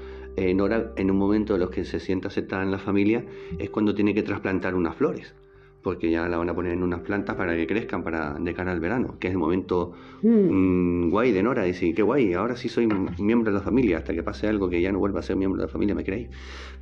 [0.56, 3.26] Nora, en un momento de los que se sienta aceptada en la familia,
[3.58, 5.36] es cuando tiene que trasplantar unas flores,
[5.84, 8.72] porque ya la van a poner en unas plantas para que crezcan para de cara
[8.72, 10.28] al verano, que es el momento mm.
[10.28, 11.64] Mm, guay de Nora.
[11.64, 14.82] Dice, qué guay, ahora sí soy miembro de la familia, hasta que pase algo que
[14.82, 16.30] ya no vuelva a ser miembro de la familia, ¿me creéis?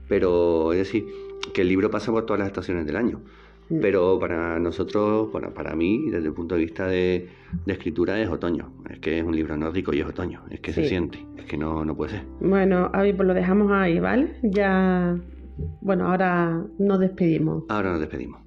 [0.07, 1.05] Pero es decir,
[1.53, 3.21] que el libro pasa por todas las estaciones del año.
[3.69, 3.79] Mm.
[3.81, 7.29] Pero para nosotros, bueno, para mí, desde el punto de vista de,
[7.65, 8.71] escritura, es otoño.
[8.89, 10.43] Es que es un libro nórdico y es otoño.
[10.49, 11.25] Es que se siente.
[11.37, 12.23] Es que no, no puede ser.
[12.39, 14.35] Bueno, Avi, pues lo dejamos ahí, ¿vale?
[14.43, 15.17] Ya.
[15.81, 17.63] Bueno, ahora nos despedimos.
[17.69, 18.41] Ahora nos despedimos.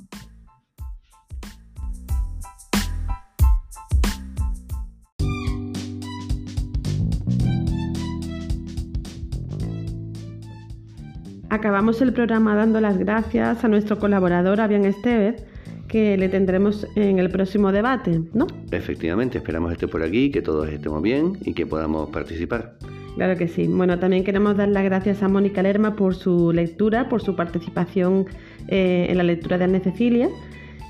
[11.56, 15.42] Acabamos el programa dando las gracias a nuestro colaborador Avian Estevez,
[15.88, 18.46] que le tendremos en el próximo debate, ¿no?
[18.70, 22.74] Efectivamente, esperamos esté por aquí, que todos estemos bien y que podamos participar.
[23.14, 23.66] Claro que sí.
[23.68, 28.26] Bueno, también queremos dar las gracias a Mónica Lerma por su lectura, por su participación
[28.68, 30.28] eh, en la lectura de Anne Cecilia.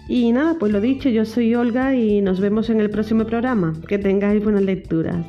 [0.08, 3.72] Y nada, pues lo dicho, yo soy Olga y nos vemos en el próximo programa.
[3.86, 5.24] Que tengáis buenas lecturas.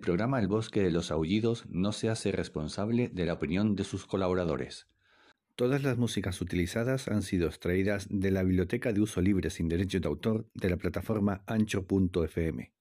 [0.00, 4.06] Programa El Bosque de los Aullidos no se hace responsable de la opinión de sus
[4.06, 4.88] colaboradores.
[5.56, 10.00] Todas las músicas utilizadas han sido extraídas de la Biblioteca de Uso Libre sin Derecho
[10.00, 12.72] de Autor de la plataforma ancho.fm.